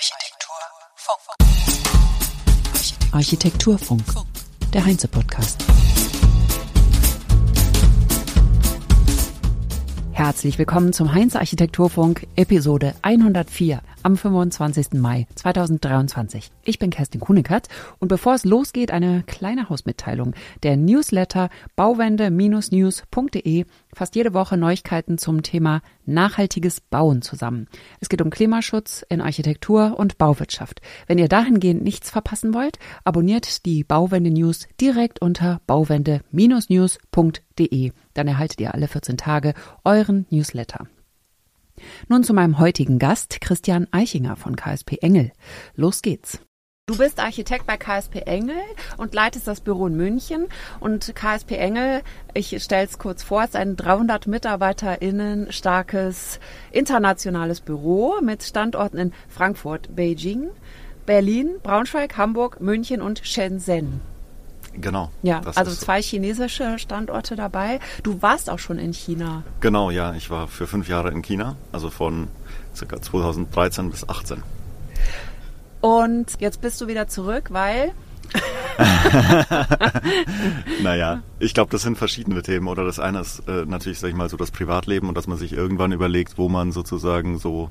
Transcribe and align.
Architekturfunk. 0.00 1.36
Architekturfunk, 3.12 4.02
der 4.72 4.86
Heinze-Podcast. 4.86 5.62
Herzlich 10.12 10.58
willkommen 10.58 10.94
zum 10.94 11.12
Heinz 11.12 11.36
Architekturfunk, 11.36 12.26
Episode 12.36 12.94
104 13.02 13.82
am 14.02 14.16
25. 14.16 14.94
Mai 14.94 15.26
2023. 15.34 16.50
Ich 16.64 16.78
bin 16.78 16.90
Kerstin 16.90 17.20
Kunekert 17.20 17.68
und 17.98 18.08
bevor 18.08 18.34
es 18.34 18.44
losgeht, 18.44 18.90
eine 18.90 19.22
kleine 19.26 19.68
Hausmitteilung. 19.68 20.34
Der 20.62 20.76
Newsletter 20.76 21.50
bauwende-news.de 21.76 23.64
fasst 23.92 24.14
jede 24.14 24.34
Woche 24.34 24.56
Neuigkeiten 24.56 25.18
zum 25.18 25.42
Thema 25.42 25.82
nachhaltiges 26.06 26.80
Bauen 26.80 27.22
zusammen. 27.22 27.66
Es 28.00 28.08
geht 28.08 28.22
um 28.22 28.30
Klimaschutz 28.30 29.04
in 29.08 29.20
Architektur 29.20 29.98
und 29.98 30.18
Bauwirtschaft. 30.18 30.80
Wenn 31.06 31.18
ihr 31.18 31.28
dahingehend 31.28 31.82
nichts 31.82 32.10
verpassen 32.10 32.54
wollt, 32.54 32.78
abonniert 33.04 33.66
die 33.66 33.84
Bauwende 33.84 34.30
News 34.30 34.66
direkt 34.80 35.22
unter 35.22 35.60
bauwende-news.de. 35.66 37.92
Dann 38.14 38.28
erhaltet 38.28 38.60
ihr 38.60 38.74
alle 38.74 38.88
14 38.88 39.16
Tage 39.16 39.54
euren 39.84 40.26
Newsletter. 40.30 40.86
Nun 42.08 42.24
zu 42.24 42.34
meinem 42.34 42.58
heutigen 42.58 42.98
Gast, 42.98 43.40
Christian 43.40 43.86
Eichinger 43.90 44.36
von 44.36 44.56
KSP 44.56 44.98
Engel. 45.00 45.32
Los 45.74 46.02
geht's. 46.02 46.40
Du 46.90 46.98
bist 46.98 47.20
Architekt 47.20 47.68
bei 47.68 47.76
KSP 47.76 48.22
Engel 48.26 48.56
und 48.96 49.14
leitest 49.14 49.46
das 49.46 49.60
Büro 49.60 49.86
in 49.86 49.96
München. 49.96 50.48
Und 50.80 51.14
KSP 51.14 51.52
Engel, 51.52 52.02
ich 52.34 52.60
stelle 52.60 52.84
es 52.84 52.98
kurz 52.98 53.22
vor, 53.22 53.44
ist 53.44 53.54
ein 53.54 53.76
300 53.76 54.26
MitarbeiterInnen 54.26 55.52
starkes 55.52 56.40
internationales 56.72 57.60
Büro 57.60 58.20
mit 58.20 58.42
Standorten 58.42 58.98
in 58.98 59.12
Frankfurt, 59.28 59.94
Beijing, 59.94 60.50
Berlin, 61.06 61.60
Braunschweig, 61.62 62.16
Hamburg, 62.16 62.60
München 62.60 63.02
und 63.02 63.20
Shenzhen. 63.24 64.00
Genau. 64.74 65.10
Ja, 65.22 65.40
also 65.54 65.72
zwei 65.72 66.00
chinesische 66.00 66.78
Standorte 66.78 67.36
dabei. 67.36 67.80
Du 68.02 68.22
warst 68.22 68.48
auch 68.48 68.58
schon 68.58 68.78
in 68.78 68.92
China. 68.92 69.42
Genau, 69.60 69.90
ja. 69.90 70.14
Ich 70.14 70.30
war 70.30 70.48
für 70.48 70.66
fünf 70.66 70.88
Jahre 70.88 71.10
in 71.10 71.22
China, 71.22 71.56
also 71.72 71.90
von 71.90 72.28
ca. 72.78 73.02
2013 73.02 73.90
bis 73.90 74.00
2018. 74.00 74.42
Und 75.80 76.40
jetzt 76.40 76.60
bist 76.60 76.80
du 76.80 76.86
wieder 76.86 77.08
zurück, 77.08 77.48
weil 77.50 77.92
naja, 80.82 81.22
ich 81.38 81.52
glaube, 81.54 81.70
das 81.70 81.82
sind 81.82 81.98
verschiedene 81.98 82.42
Themen. 82.42 82.68
Oder 82.68 82.84
das 82.84 82.98
eine 82.98 83.20
ist 83.20 83.40
äh, 83.48 83.64
natürlich, 83.66 83.98
sag 83.98 84.08
ich 84.08 84.14
mal, 84.14 84.28
so 84.28 84.36
das 84.36 84.50
Privatleben 84.50 85.08
und 85.08 85.16
dass 85.16 85.26
man 85.26 85.38
sich 85.38 85.52
irgendwann 85.52 85.92
überlegt, 85.92 86.38
wo 86.38 86.48
man 86.48 86.72
sozusagen 86.72 87.38
so 87.38 87.70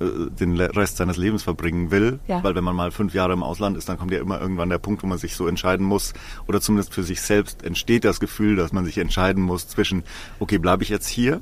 den 0.00 0.60
Rest 0.60 0.98
seines 0.98 1.16
Lebens 1.16 1.42
verbringen 1.42 1.90
will. 1.90 2.20
Ja. 2.28 2.42
Weil 2.42 2.54
wenn 2.54 2.64
man 2.64 2.76
mal 2.76 2.90
fünf 2.90 3.14
Jahre 3.14 3.32
im 3.32 3.42
Ausland 3.42 3.76
ist, 3.76 3.88
dann 3.88 3.98
kommt 3.98 4.12
ja 4.12 4.20
immer 4.20 4.40
irgendwann 4.40 4.68
der 4.68 4.78
Punkt, 4.78 5.02
wo 5.02 5.06
man 5.06 5.18
sich 5.18 5.34
so 5.34 5.48
entscheiden 5.48 5.84
muss. 5.84 6.12
Oder 6.46 6.60
zumindest 6.60 6.94
für 6.94 7.02
sich 7.02 7.20
selbst 7.20 7.64
entsteht 7.64 8.04
das 8.04 8.20
Gefühl, 8.20 8.56
dass 8.56 8.72
man 8.72 8.84
sich 8.84 8.98
entscheiden 8.98 9.42
muss 9.42 9.68
zwischen, 9.68 10.04
okay, 10.38 10.58
bleibe 10.58 10.82
ich 10.82 10.88
jetzt 10.88 11.08
hier 11.08 11.40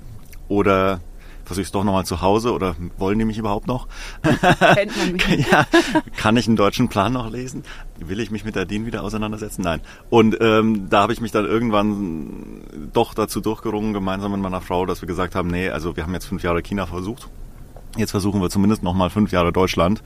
oder 0.48 1.00
versuche 1.44 1.62
ich 1.62 1.68
es 1.68 1.72
doch 1.72 1.84
nochmal 1.84 2.04
zu 2.04 2.22
Hause 2.22 2.52
oder 2.52 2.74
wollen 2.98 3.18
die 3.18 3.24
mich 3.24 3.38
überhaupt 3.38 3.68
noch? 3.68 3.86
Kennt 4.74 4.96
man 4.96 5.12
mich. 5.12 5.46
ja, 5.52 5.66
kann 6.16 6.36
ich 6.36 6.48
einen 6.48 6.56
deutschen 6.56 6.88
Plan 6.88 7.12
noch 7.12 7.30
lesen? 7.30 7.62
Will 8.00 8.18
ich 8.18 8.32
mich 8.32 8.44
mit 8.44 8.56
der 8.56 8.64
DIN 8.64 8.84
wieder 8.84 9.04
auseinandersetzen? 9.04 9.62
Nein. 9.62 9.80
Und 10.10 10.36
ähm, 10.40 10.88
da 10.90 11.02
habe 11.02 11.12
ich 11.12 11.20
mich 11.20 11.30
dann 11.30 11.44
irgendwann 11.44 12.62
doch 12.92 13.14
dazu 13.14 13.40
durchgerungen, 13.40 13.92
gemeinsam 13.92 14.32
mit 14.32 14.40
meiner 14.40 14.60
Frau, 14.60 14.86
dass 14.86 15.02
wir 15.02 15.06
gesagt 15.06 15.36
haben, 15.36 15.48
nee, 15.48 15.68
also 15.68 15.94
wir 15.94 16.02
haben 16.02 16.14
jetzt 16.14 16.26
fünf 16.26 16.42
Jahre 16.42 16.62
China 16.62 16.86
versucht 16.86 17.28
Jetzt 17.96 18.10
versuchen 18.10 18.40
wir 18.40 18.50
zumindest 18.50 18.82
noch 18.82 18.94
mal 18.94 19.10
fünf 19.10 19.32
Jahre 19.32 19.52
Deutschland 19.52 20.02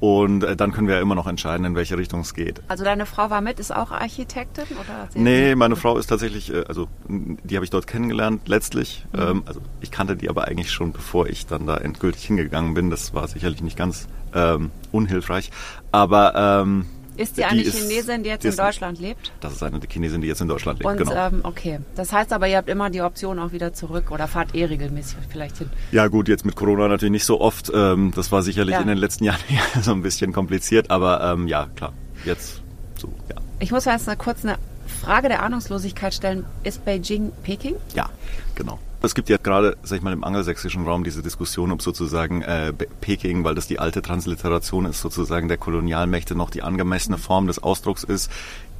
und 0.00 0.42
äh, 0.42 0.56
dann 0.56 0.72
können 0.72 0.88
wir 0.88 0.96
ja 0.96 1.00
immer 1.00 1.14
noch 1.14 1.26
entscheiden, 1.26 1.64
in 1.64 1.74
welche 1.74 1.96
Richtung 1.96 2.20
es 2.20 2.34
geht. 2.34 2.60
Also 2.68 2.84
deine 2.84 3.06
Frau 3.06 3.30
war 3.30 3.40
mit, 3.40 3.60
ist 3.60 3.74
auch 3.74 3.92
Architektin 3.92 4.64
oder? 4.64 5.08
Nee, 5.14 5.54
meine 5.54 5.76
Frau 5.76 5.96
ist 5.96 6.06
tatsächlich, 6.06 6.52
äh, 6.52 6.64
also 6.66 6.88
die 7.08 7.54
habe 7.54 7.64
ich 7.64 7.70
dort 7.70 7.86
kennengelernt 7.86 8.48
letztlich. 8.48 9.06
Mhm. 9.12 9.20
Ähm, 9.20 9.42
also 9.46 9.60
ich 9.80 9.90
kannte 9.90 10.16
die 10.16 10.28
aber 10.28 10.48
eigentlich 10.48 10.70
schon, 10.70 10.92
bevor 10.92 11.28
ich 11.28 11.46
dann 11.46 11.66
da 11.66 11.76
endgültig 11.76 12.24
hingegangen 12.24 12.74
bin. 12.74 12.90
Das 12.90 13.14
war 13.14 13.28
sicherlich 13.28 13.62
nicht 13.62 13.76
ganz 13.76 14.08
ähm, 14.34 14.70
unhilfreich, 14.90 15.50
aber 15.92 16.34
ähm, 16.34 16.86
ist 17.16 17.36
sie 17.36 17.44
eine 17.44 17.62
die 17.62 17.70
Chinesin, 17.70 18.22
die 18.22 18.30
jetzt 18.30 18.44
die 18.44 18.48
in 18.48 18.56
Deutschland 18.56 18.98
lebt? 19.00 19.32
Das 19.40 19.52
ist 19.52 19.62
eine 19.62 19.80
Chinesin, 19.86 20.20
die 20.20 20.28
jetzt 20.28 20.40
in 20.40 20.48
Deutschland 20.48 20.78
lebt, 20.78 20.90
Und, 20.90 20.96
genau. 20.96 21.14
Ähm, 21.14 21.40
okay. 21.42 21.80
Das 21.94 22.12
heißt 22.12 22.32
aber, 22.32 22.48
ihr 22.48 22.56
habt 22.56 22.68
immer 22.68 22.90
die 22.90 23.02
Option 23.02 23.38
auch 23.38 23.52
wieder 23.52 23.74
zurück 23.74 24.10
oder 24.10 24.28
fahrt 24.28 24.54
eh 24.54 24.64
regelmäßig 24.64 25.18
vielleicht 25.28 25.58
hin? 25.58 25.70
Ja 25.90 26.06
gut, 26.08 26.28
jetzt 26.28 26.44
mit 26.44 26.56
Corona 26.56 26.88
natürlich 26.88 27.12
nicht 27.12 27.24
so 27.24 27.40
oft. 27.40 27.70
Ähm, 27.74 28.12
das 28.14 28.32
war 28.32 28.42
sicherlich 28.42 28.74
ja. 28.74 28.80
in 28.80 28.88
den 28.88 28.98
letzten 28.98 29.24
Jahren 29.24 29.40
so 29.82 29.92
ein 29.92 30.02
bisschen 30.02 30.32
kompliziert, 30.32 30.90
aber 30.90 31.32
ähm, 31.32 31.48
ja, 31.48 31.68
klar, 31.76 31.92
jetzt 32.24 32.62
so, 32.96 33.08
ja. 33.28 33.36
Ich 33.60 33.70
muss 33.70 33.84
jetzt 33.84 34.06
mal 34.06 34.16
kurz 34.16 34.44
eine 34.44 34.56
Frage 35.02 35.28
der 35.28 35.42
Ahnungslosigkeit 35.42 36.14
stellen. 36.14 36.44
Ist 36.64 36.84
Beijing 36.84 37.32
Peking? 37.42 37.76
Ja, 37.94 38.08
genau. 38.54 38.78
Es 39.04 39.16
gibt 39.16 39.28
ja 39.28 39.36
gerade, 39.36 39.76
sag 39.82 39.96
ich 39.96 40.02
mal, 40.02 40.12
im 40.12 40.22
angelsächsischen 40.22 40.84
Raum 40.86 41.02
diese 41.02 41.22
Diskussion, 41.22 41.72
ob 41.72 41.82
sozusagen 41.82 42.42
äh, 42.42 42.72
Peking, 42.72 43.42
weil 43.42 43.56
das 43.56 43.66
die 43.66 43.80
alte 43.80 44.00
Transliteration 44.00 44.86
ist, 44.86 45.00
sozusagen 45.00 45.48
der 45.48 45.56
Kolonialmächte 45.56 46.36
noch 46.36 46.50
die 46.50 46.62
angemessene 46.62 47.18
Form 47.18 47.48
des 47.48 47.60
Ausdrucks 47.60 48.04
ist. 48.04 48.30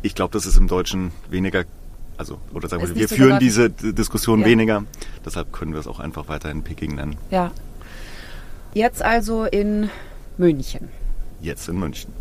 Ich 0.00 0.14
glaube, 0.14 0.32
das 0.32 0.46
ist 0.46 0.56
im 0.56 0.68
Deutschen 0.68 1.10
weniger, 1.28 1.64
also, 2.18 2.38
oder 2.54 2.68
sagen 2.68 2.86
wir, 2.86 2.94
wir 2.94 3.08
so 3.08 3.16
führen 3.16 3.40
diese 3.40 3.68
Diskussion 3.68 4.40
ja. 4.40 4.46
weniger. 4.46 4.84
Deshalb 5.24 5.52
können 5.52 5.72
wir 5.72 5.80
es 5.80 5.88
auch 5.88 5.98
einfach 5.98 6.28
weiterhin 6.28 6.62
Peking 6.62 6.94
nennen. 6.94 7.16
Ja. 7.30 7.50
Jetzt 8.74 9.02
also 9.02 9.44
in 9.44 9.90
München. 10.38 10.88
Jetzt 11.40 11.68
in 11.68 11.78
München. 11.80 12.12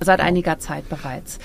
Seit 0.00 0.20
einiger 0.20 0.58
Zeit 0.58 0.88
bereits. 0.90 1.38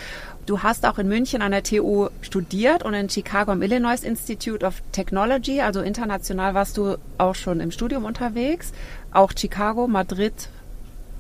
Du 0.50 0.64
hast 0.64 0.84
auch 0.88 0.98
in 0.98 1.08
München 1.08 1.44
an 1.44 1.52
der 1.52 1.62
TU 1.62 2.10
studiert 2.24 2.82
und 2.82 2.96
in 2.96 3.08
Chicago 3.08 3.52
am 3.52 3.62
Illinois 3.62 4.04
Institute 4.04 4.66
of 4.66 4.82
Technology, 4.92 5.62
also 5.62 5.82
international 5.82 6.56
warst 6.56 6.76
du 6.76 6.98
auch 7.20 7.36
schon 7.36 7.60
im 7.60 7.70
Studium 7.70 8.04
unterwegs. 8.04 8.74
Auch 9.12 9.32
Chicago, 9.38 9.88
Madrid, 9.88 10.50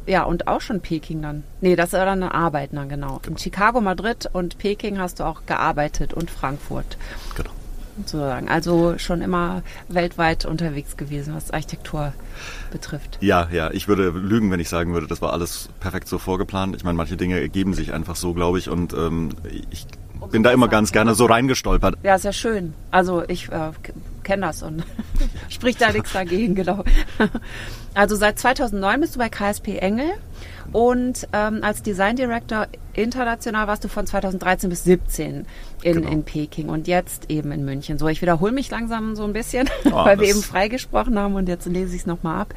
ja, 0.08 0.24
und 0.24 0.48
auch 0.48 0.62
schon 0.62 0.82
Peking 0.82 1.22
dann. 1.22 1.44
Nee, 1.62 1.76
das 1.76 1.94
war 1.94 2.06
dann 2.06 2.24
Arbeiten 2.24 2.78
dann, 2.78 2.90
genau. 2.90 3.18
In 3.18 3.22
genau. 3.22 3.38
Chicago, 3.38 3.82
Madrid 3.82 4.28
und 4.34 4.58
Peking 4.58 4.98
hast 4.98 5.20
du 5.20 5.26
auch 5.26 5.46
gearbeitet 5.46 6.12
und 6.16 6.32
Frankfurt. 6.32 6.98
Genau 7.36 7.52
sozusagen. 8.00 8.50
Also 8.50 8.98
schon 8.98 9.22
immer 9.22 9.64
weltweit 9.88 10.46
unterwegs 10.46 10.98
gewesen, 10.98 11.36
was 11.36 11.52
Architektur 11.52 12.14
betrifft. 12.72 13.18
Ja, 13.22 13.48
ja, 13.52 13.72
ich 13.72 13.88
würde 13.88 14.10
lügen, 14.10 14.52
wenn 14.52 14.60
ich 14.60 14.70
sagen 14.70 14.94
würde, 14.94 15.08
das 15.08 15.22
war 15.22 15.34
alles 15.34 15.70
perfekt 15.80 16.08
so 16.08 16.18
vorgeplant. 16.18 16.76
Ich 16.76 16.84
meine, 16.84 16.98
manche 16.98 17.18
Dinge 17.18 17.40
ergeben 17.40 17.74
sich 17.74 17.94
einfach 17.94 18.16
so, 18.16 18.34
glaube 18.34 18.60
ich, 18.60 18.70
und 18.70 18.94
ähm, 18.94 19.32
ich 19.70 19.86
bin 20.32 20.44
da 20.44 20.52
immer 20.52 20.68
ganz 20.68 20.92
gerne 20.92 21.16
so 21.16 21.26
reingestolpert. 21.26 21.96
Ja, 22.04 22.18
sehr 22.18 22.34
schön. 22.34 22.74
Also 22.92 23.24
ich 23.28 23.50
äh, 23.50 23.72
kenne 24.24 24.48
das 24.48 24.64
und 24.64 24.84
spricht 25.50 25.82
da 25.82 25.92
nichts 25.92 26.14
dagegen, 26.14 26.56
genau. 26.56 26.84
Also 27.94 28.16
seit 28.16 28.38
2009 28.38 29.02
bist 29.02 29.16
du 29.16 29.20
bei 29.20 29.30
KSP 29.30 29.78
Engel 29.78 30.12
und 30.72 31.28
ähm, 31.34 31.60
als 31.62 31.82
Design 31.82 32.16
Director 32.16 32.68
international 32.94 33.68
warst 33.68 33.84
du 33.84 33.88
von 33.88 34.06
2013 34.06 34.70
bis 34.70 34.84
2017 34.84 35.46
in, 35.84 35.94
genau. 35.96 36.10
in 36.10 36.24
Peking 36.24 36.70
und 36.70 36.88
jetzt 36.88 37.30
eben 37.30 37.52
in 37.52 37.66
München. 37.66 37.98
So, 37.98 38.08
ich 38.08 38.22
wiederhole 38.22 38.52
mich 38.52 38.70
langsam 38.70 39.16
so 39.16 39.24
ein 39.24 39.34
bisschen, 39.34 39.70
oh, 39.86 39.92
weil 39.94 40.20
wir 40.20 40.28
eben 40.28 40.42
freigesprochen 40.42 41.18
haben 41.18 41.36
und 41.36 41.48
jetzt 41.48 41.66
lese 41.66 41.96
ich 41.96 42.02
es 42.02 42.08
nochmal 42.08 42.42
ab. 42.42 42.54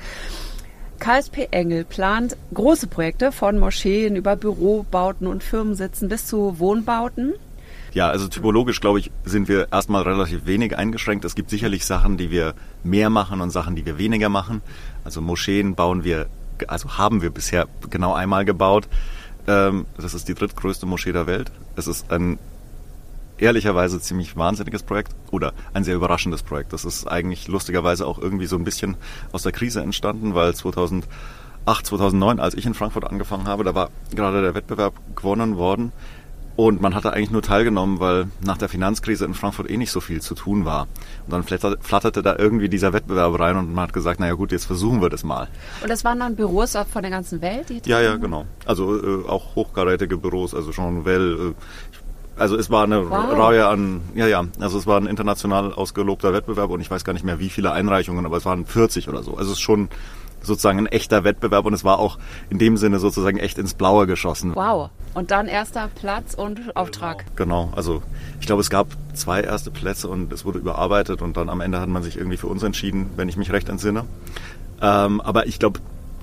KSP 0.98 1.48
Engel 1.50 1.84
plant 1.84 2.36
große 2.54 2.86
Projekte 2.86 3.32
von 3.32 3.58
Moscheen 3.58 4.14
über 4.14 4.36
Bürobauten 4.36 5.26
und 5.26 5.42
Firmensitzen 5.42 6.08
bis 6.08 6.26
zu 6.26 6.60
Wohnbauten. 6.60 7.34
Ja, 7.92 8.08
also 8.08 8.28
typologisch, 8.28 8.80
glaube 8.80 9.00
ich, 9.00 9.10
sind 9.24 9.48
wir 9.48 9.68
erstmal 9.70 10.02
relativ 10.02 10.46
wenig 10.46 10.78
eingeschränkt. 10.78 11.24
Es 11.24 11.34
gibt 11.34 11.50
sicherlich 11.50 11.84
Sachen, 11.84 12.16
die 12.16 12.30
wir 12.30 12.54
mehr 12.84 13.10
machen 13.10 13.40
und 13.40 13.50
Sachen, 13.50 13.76
die 13.76 13.84
wir 13.84 13.98
weniger 13.98 14.28
machen. 14.28 14.62
Also 15.04 15.20
Moscheen 15.20 15.74
bauen 15.74 16.04
wir 16.04 16.28
also 16.68 16.98
haben 16.98 17.22
wir 17.22 17.30
bisher 17.30 17.66
genau 17.90 18.14
einmal 18.14 18.44
gebaut. 18.44 18.88
Ähm, 19.46 19.86
das 19.96 20.14
ist 20.14 20.28
die 20.28 20.34
drittgrößte 20.34 20.86
Moschee 20.86 21.12
der 21.12 21.26
Welt. 21.26 21.50
Es 21.76 21.86
ist 21.86 22.10
ein 22.12 22.38
ehrlicherweise 23.38 24.00
ziemlich 24.00 24.36
wahnsinniges 24.36 24.82
Projekt 24.82 25.14
oder 25.30 25.52
ein 25.74 25.84
sehr 25.84 25.96
überraschendes 25.96 26.42
Projekt. 26.42 26.72
Das 26.72 26.84
ist 26.84 27.06
eigentlich 27.06 27.48
lustigerweise 27.48 28.06
auch 28.06 28.18
irgendwie 28.18 28.46
so 28.46 28.56
ein 28.56 28.64
bisschen 28.64 28.96
aus 29.32 29.42
der 29.42 29.52
Krise 29.52 29.80
entstanden, 29.80 30.34
weil 30.34 30.54
2008, 30.54 31.06
2009, 31.66 32.38
als 32.38 32.54
ich 32.54 32.66
in 32.66 32.74
Frankfurt 32.74 33.04
angefangen 33.04 33.48
habe, 33.48 33.64
da 33.64 33.74
war 33.74 33.90
gerade 34.14 34.42
der 34.42 34.54
Wettbewerb 34.54 34.94
gewonnen 35.16 35.56
worden 35.56 35.92
und 36.56 36.80
man 36.80 36.94
hatte 36.94 37.12
eigentlich 37.12 37.30
nur 37.30 37.42
teilgenommen, 37.42 37.98
weil 38.00 38.26
nach 38.44 38.58
der 38.58 38.68
Finanzkrise 38.68 39.24
in 39.24 39.34
Frankfurt 39.34 39.70
eh 39.70 39.76
nicht 39.76 39.90
so 39.90 40.00
viel 40.00 40.20
zu 40.20 40.34
tun 40.34 40.64
war. 40.64 40.86
Und 41.26 41.32
dann 41.32 41.42
flatterte 41.44 42.22
da 42.22 42.36
irgendwie 42.36 42.68
dieser 42.68 42.92
Wettbewerb 42.92 43.38
rein 43.38 43.56
und 43.56 43.72
man 43.74 43.84
hat 43.84 43.92
gesagt, 43.92 44.20
naja 44.20 44.34
gut, 44.34 44.52
jetzt 44.52 44.66
versuchen 44.66 45.00
wir 45.00 45.08
das 45.08 45.24
mal. 45.24 45.48
Und 45.82 45.90
das 45.90 46.04
waren 46.04 46.18
dann 46.20 46.36
Büros 46.36 46.72
von 46.72 47.02
der 47.02 47.10
ganzen 47.10 47.40
Welt? 47.40 47.68
Die 47.68 47.88
ja, 47.88 48.00
ja, 48.00 48.16
genau. 48.16 48.46
Also 48.66 48.96
äh, 48.96 49.28
auch 49.28 49.54
hochkarätige 49.54 50.16
Büros, 50.16 50.54
also 50.54 50.72
Jean 50.72 50.96
Nouvel. 50.96 51.52
Äh, 51.52 51.54
also 52.36 52.56
es 52.56 52.70
war 52.70 52.84
eine 52.84 53.10
wow. 53.10 53.38
Reihe 53.38 53.66
an, 53.66 54.00
ja, 54.14 54.26
ja, 54.26 54.44
also 54.58 54.78
es 54.78 54.86
war 54.86 55.00
ein 55.00 55.06
international 55.06 55.72
ausgelobter 55.72 56.32
Wettbewerb 56.32 56.70
und 56.70 56.80
ich 56.80 56.90
weiß 56.90 57.04
gar 57.04 57.12
nicht 57.12 57.24
mehr, 57.24 57.38
wie 57.38 57.50
viele 57.50 57.72
Einreichungen, 57.72 58.26
aber 58.26 58.36
es 58.36 58.44
waren 58.44 58.66
40 58.66 59.08
oder 59.08 59.22
so. 59.22 59.36
Also 59.36 59.52
es 59.52 59.58
ist 59.58 59.60
schon 59.60 59.88
sozusagen 60.42 60.78
ein 60.78 60.86
echter 60.86 61.24
Wettbewerb 61.24 61.64
und 61.66 61.72
es 61.72 61.84
war 61.84 61.98
auch 61.98 62.18
in 62.50 62.58
dem 62.58 62.76
Sinne 62.76 62.98
sozusagen 62.98 63.38
echt 63.38 63.58
ins 63.58 63.74
Blaue 63.74 64.06
geschossen. 64.06 64.54
Wow. 64.54 64.90
Und 65.14 65.30
dann 65.30 65.46
erster 65.46 65.88
Platz 65.94 66.34
und 66.34 66.76
Auftrag. 66.76 67.24
Genau. 67.36 67.66
genau. 67.66 67.76
Also 67.76 68.02
ich 68.40 68.46
glaube, 68.46 68.62
es 68.62 68.70
gab 68.70 68.88
zwei 69.14 69.42
erste 69.42 69.70
Plätze 69.70 70.08
und 70.08 70.32
es 70.32 70.44
wurde 70.44 70.58
überarbeitet 70.58 71.22
und 71.22 71.36
dann 71.36 71.48
am 71.48 71.60
Ende 71.60 71.80
hat 71.80 71.88
man 71.88 72.02
sich 72.02 72.16
irgendwie 72.16 72.38
für 72.38 72.48
uns 72.48 72.62
entschieden, 72.62 73.10
wenn 73.16 73.28
ich 73.28 73.36
mich 73.36 73.52
recht 73.52 73.68
entsinne. 73.68 74.04
Ähm, 74.80 75.20
aber 75.20 75.46
ich 75.46 75.58
glaube, 75.58 75.80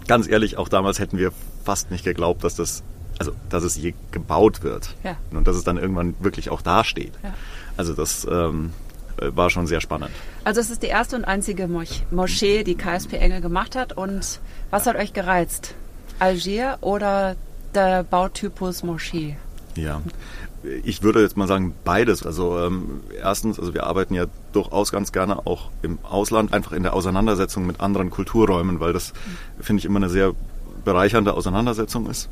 ganz 0.07 0.27
ehrlich, 0.27 0.57
auch 0.57 0.67
damals 0.67 0.99
hätten 0.99 1.17
wir 1.17 1.31
fast 1.63 1.91
nicht 1.91 2.03
geglaubt, 2.03 2.43
dass 2.43 2.55
das, 2.55 2.83
also 3.19 3.33
dass 3.49 3.63
es 3.63 3.75
je 3.75 3.93
gebaut 4.11 4.63
wird 4.63 4.95
ja. 5.03 5.17
und 5.31 5.47
dass 5.47 5.55
es 5.55 5.63
dann 5.63 5.77
irgendwann 5.77 6.15
wirklich 6.19 6.49
auch 6.49 6.61
dasteht. 6.61 7.13
Ja. 7.21 7.33
Also 7.77 7.93
das 7.93 8.25
ähm, 8.29 8.71
war 9.17 9.49
schon 9.49 9.67
sehr 9.67 9.81
spannend. 9.81 10.11
Also 10.43 10.61
es 10.61 10.69
ist 10.69 10.81
die 10.81 10.87
erste 10.87 11.15
und 11.15 11.25
einzige 11.25 11.67
Moschee, 12.11 12.63
die 12.63 12.75
KSP 12.75 13.13
Engel 13.17 13.41
gemacht 13.41 13.75
hat. 13.75 13.93
Und 13.93 14.39
was 14.69 14.87
hat 14.87 14.95
euch 14.95 15.13
gereizt? 15.13 15.75
Algier 16.19 16.77
oder 16.81 17.35
der 17.75 18.03
Bautypus 18.03 18.83
Moschee? 18.83 19.35
Ja, 19.75 20.01
ich 20.83 21.03
würde 21.03 21.21
jetzt 21.21 21.37
mal 21.37 21.47
sagen 21.47 21.73
beides. 21.83 22.25
Also 22.25 22.59
ähm, 22.59 23.01
erstens, 23.21 23.59
also 23.59 23.73
wir 23.73 23.85
arbeiten 23.85 24.13
ja 24.13 24.25
durchaus 24.51 24.91
ganz 24.91 25.11
gerne 25.11 25.45
auch 25.45 25.69
im 25.81 25.99
Ausland, 26.03 26.53
einfach 26.53 26.73
in 26.73 26.83
der 26.83 26.93
Auseinandersetzung 26.93 27.65
mit 27.65 27.79
anderen 27.79 28.09
Kulturräumen, 28.09 28.79
weil 28.79 28.93
das 28.93 29.13
finde 29.59 29.79
ich 29.79 29.85
immer 29.85 29.97
eine 29.97 30.09
sehr 30.09 30.33
bereichernde 30.83 31.33
Auseinandersetzung 31.33 32.09
ist. 32.09 32.29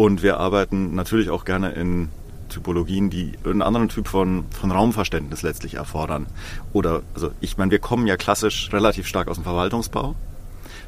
Und 0.00 0.22
wir 0.22 0.40
arbeiten 0.40 0.94
natürlich 0.94 1.28
auch 1.28 1.44
gerne 1.44 1.72
in 1.72 2.08
Typologien, 2.48 3.10
die 3.10 3.34
einen 3.44 3.60
anderen 3.60 3.90
Typ 3.90 4.08
von, 4.08 4.46
von 4.50 4.70
Raumverständnis 4.70 5.42
letztlich 5.42 5.74
erfordern. 5.74 6.24
Oder, 6.72 7.02
also 7.12 7.32
ich 7.42 7.58
meine, 7.58 7.70
wir 7.70 7.80
kommen 7.80 8.06
ja 8.06 8.16
klassisch 8.16 8.72
relativ 8.72 9.06
stark 9.06 9.28
aus 9.28 9.36
dem 9.36 9.44
Verwaltungsbau. 9.44 10.14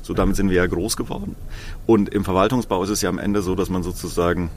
So 0.00 0.14
damit 0.14 0.36
sind 0.36 0.48
wir 0.48 0.56
ja 0.56 0.66
groß 0.66 0.96
geworden. 0.96 1.36
Und 1.84 2.08
im 2.08 2.24
Verwaltungsbau 2.24 2.82
ist 2.84 2.88
es 2.88 3.02
ja 3.02 3.10
am 3.10 3.18
Ende 3.18 3.42
so, 3.42 3.54
dass 3.54 3.68
man 3.68 3.82
sozusagen 3.82 4.48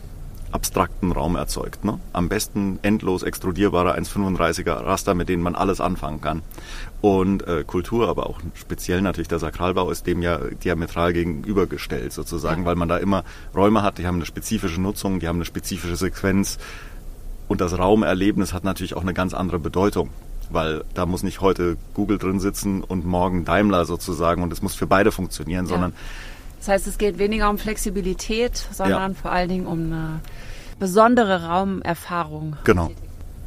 abstrakten 0.52 1.12
Raum 1.12 1.36
erzeugt. 1.36 1.84
Ne? 1.84 2.00
Am 2.14 2.30
besten 2.30 2.80
endlos 2.82 3.24
extrudierbare 3.24 3.98
1,35er 3.98 4.86
Raster, 4.86 5.14
mit 5.14 5.30
denen 5.30 5.44
man 5.44 5.56
alles 5.56 5.82
anfangen 5.82 6.22
kann. 6.22 6.42
Und 7.02 7.48
äh, 7.48 7.64
Kultur, 7.66 8.10
aber 8.10 8.30
auch 8.30 8.40
speziell 8.54 9.02
natürlich 9.02 9.28
der 9.28 9.40
Sakralbau, 9.40 9.92
ist 9.92 10.08
dem 10.08 10.22
ja 10.22 10.38
diametral 10.38 11.14
gegenübergestellt 11.14 12.14
sozusagen, 12.14 12.62
ja. 12.62 12.68
weil 12.68 12.76
man 12.76 12.88
da 12.88 12.98
immer 12.98 13.24
Räume 13.54 13.84
hat, 13.84 13.98
die 13.98 14.08
haben 14.08 14.16
eine 14.16 14.26
spezifische 14.26 14.82
Nutzung, 14.82 15.20
die 15.20 15.28
haben 15.28 15.38
eine 15.38 15.46
spezifische 15.46 15.96
Sequenz. 15.96 16.58
Und 17.48 17.62
das 17.62 17.78
Raumerlebnis 17.78 18.54
hat 18.54 18.64
natürlich 18.64 18.96
auch 18.96 19.04
eine 19.04 19.14
ganz 19.14 19.34
andere 19.34 19.60
Bedeutung 19.60 20.10
weil 20.52 20.84
da 20.94 21.08
muss 21.08 21.24
nicht 21.24 21.42
heute 21.42 21.78
Google 21.94 22.20
drin 22.20 22.40
sitzen 22.40 22.84
und 22.84 23.04
morgen 23.04 23.46
Daimler 23.46 23.86
sozusagen 23.86 24.44
und 24.44 24.54
es 24.54 24.62
muss 24.62 24.76
für 24.76 24.88
beide 24.88 25.12
funktionieren, 25.12 25.66
ja. 25.66 25.70
sondern 25.70 25.94
das 26.60 26.68
heißt, 26.68 26.88
es 26.88 26.98
geht 26.98 27.18
weniger 27.20 27.50
um 27.50 27.58
Flexibilität, 27.58 28.56
sondern 28.72 29.14
ja. 29.14 29.18
vor 29.20 29.32
allen 29.32 29.50
Dingen 29.50 29.68
um 29.68 29.86
eine 29.86 30.20
besondere 30.80 31.46
Raumerfahrung. 31.46 32.58
Genau. 32.64 32.92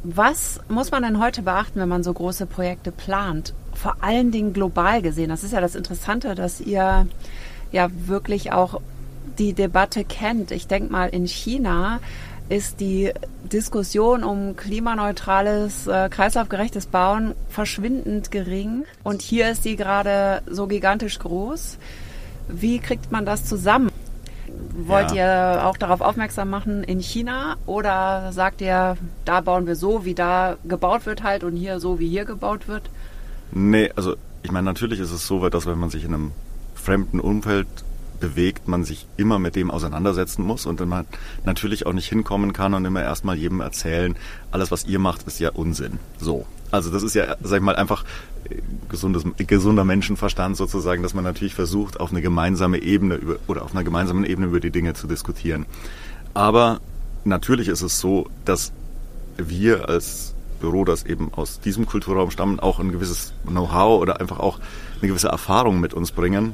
Was 0.03 0.61
muss 0.69 0.91
man 0.91 1.03
denn 1.03 1.19
heute 1.19 1.41
beachten, 1.41 1.79
wenn 1.79 1.89
man 1.89 2.03
so 2.03 2.13
große 2.13 2.45
Projekte 2.45 2.91
plant? 2.91 3.53
Vor 3.73 3.97
allen 4.01 4.31
Dingen 4.31 4.53
global 4.53 5.01
gesehen. 5.01 5.29
Das 5.29 5.43
ist 5.43 5.51
ja 5.51 5.59
das 5.59 5.75
Interessante, 5.75 6.35
dass 6.35 6.61
ihr 6.61 7.07
ja 7.71 7.89
wirklich 8.07 8.51
auch 8.51 8.79
die 9.37 9.53
Debatte 9.53 10.03
kennt. 10.05 10.51
Ich 10.51 10.67
denke 10.67 10.91
mal, 10.91 11.09
in 11.09 11.27
China 11.27 11.99
ist 12.47 12.79
die 12.79 13.11
Diskussion 13.43 14.23
um 14.23 14.55
klimaneutrales, 14.55 15.85
äh, 15.87 16.09
kreislaufgerechtes 16.09 16.87
Bauen 16.87 17.35
verschwindend 17.47 18.31
gering. 18.31 18.85
Und 19.03 19.21
hier 19.21 19.51
ist 19.51 19.63
sie 19.63 19.75
gerade 19.75 20.41
so 20.49 20.65
gigantisch 20.67 21.19
groß. 21.19 21.77
Wie 22.49 22.79
kriegt 22.79 23.11
man 23.11 23.25
das 23.25 23.45
zusammen? 23.45 23.91
Wollt 24.73 25.11
ja. 25.11 25.55
ihr 25.57 25.65
auch 25.65 25.77
darauf 25.77 26.01
aufmerksam 26.01 26.49
machen 26.49 26.83
in 26.83 26.99
China 26.99 27.57
oder 27.65 28.31
sagt 28.31 28.61
ihr, 28.61 28.97
da 29.25 29.41
bauen 29.41 29.67
wir 29.67 29.75
so, 29.75 30.05
wie 30.05 30.15
da 30.15 30.57
gebaut 30.65 31.05
wird 31.05 31.23
halt 31.23 31.43
und 31.43 31.55
hier 31.55 31.79
so, 31.79 31.99
wie 31.99 32.09
hier 32.09 32.25
gebaut 32.25 32.67
wird? 32.67 32.89
Nee, 33.51 33.91
also 33.95 34.15
ich 34.41 34.51
meine, 34.51 34.65
natürlich 34.65 34.99
ist 34.99 35.11
es 35.11 35.27
so 35.27 35.47
dass 35.49 35.65
wenn 35.65 35.79
man 35.79 35.89
sich 35.89 36.03
in 36.03 36.13
einem 36.13 36.31
fremden 36.75 37.19
Umfeld 37.19 37.67
bewegt, 38.19 38.67
man 38.67 38.83
sich 38.83 39.07
immer 39.17 39.39
mit 39.39 39.55
dem 39.55 39.71
auseinandersetzen 39.71 40.43
muss 40.43 40.65
und 40.65 40.79
dann 40.79 40.89
man 40.89 41.05
natürlich 41.45 41.85
auch 41.85 41.93
nicht 41.93 42.09
hinkommen 42.09 42.53
kann 42.53 42.73
und 42.73 42.85
immer 42.85 43.01
erstmal 43.01 43.37
jedem 43.37 43.61
erzählen, 43.61 44.15
alles 44.51 44.71
was 44.71 44.85
ihr 44.85 44.99
macht, 44.99 45.23
ist 45.23 45.39
ja 45.39 45.51
Unsinn. 45.51 45.99
So. 46.19 46.45
Also 46.71 46.91
das 46.91 47.03
ist 47.03 47.15
ja, 47.15 47.35
sag 47.41 47.57
ich 47.57 47.63
mal, 47.63 47.75
einfach 47.75 48.03
gesundes, 48.89 49.23
gesunder 49.37 49.83
Menschenverstand 49.83 50.57
sozusagen, 50.57 51.03
dass 51.03 51.13
man 51.13 51.23
natürlich 51.23 51.55
versucht, 51.55 51.99
auf 51.99 52.11
eine 52.11 52.21
gemeinsame 52.21 52.79
Ebene 52.81 53.15
über, 53.15 53.35
oder 53.47 53.63
auf 53.63 53.71
einer 53.71 53.83
gemeinsamen 53.83 54.25
Ebene 54.25 54.47
über 54.47 54.59
die 54.59 54.71
Dinge 54.71 54.93
zu 54.93 55.07
diskutieren. 55.07 55.65
Aber 56.33 56.79
natürlich 57.23 57.67
ist 57.67 57.81
es 57.81 57.99
so, 57.99 58.27
dass 58.45 58.71
wir 59.37 59.89
als 59.89 60.33
Büro, 60.59 60.83
das 60.83 61.05
eben 61.05 61.33
aus 61.33 61.59
diesem 61.59 61.85
Kulturraum 61.85 62.31
stammen, 62.31 62.59
auch 62.59 62.79
ein 62.79 62.91
gewisses 62.91 63.33
Know-how 63.47 64.01
oder 64.01 64.19
einfach 64.19 64.39
auch 64.39 64.59
eine 64.99 65.07
gewisse 65.07 65.29
Erfahrung 65.29 65.79
mit 65.79 65.93
uns 65.93 66.11
bringen 66.11 66.53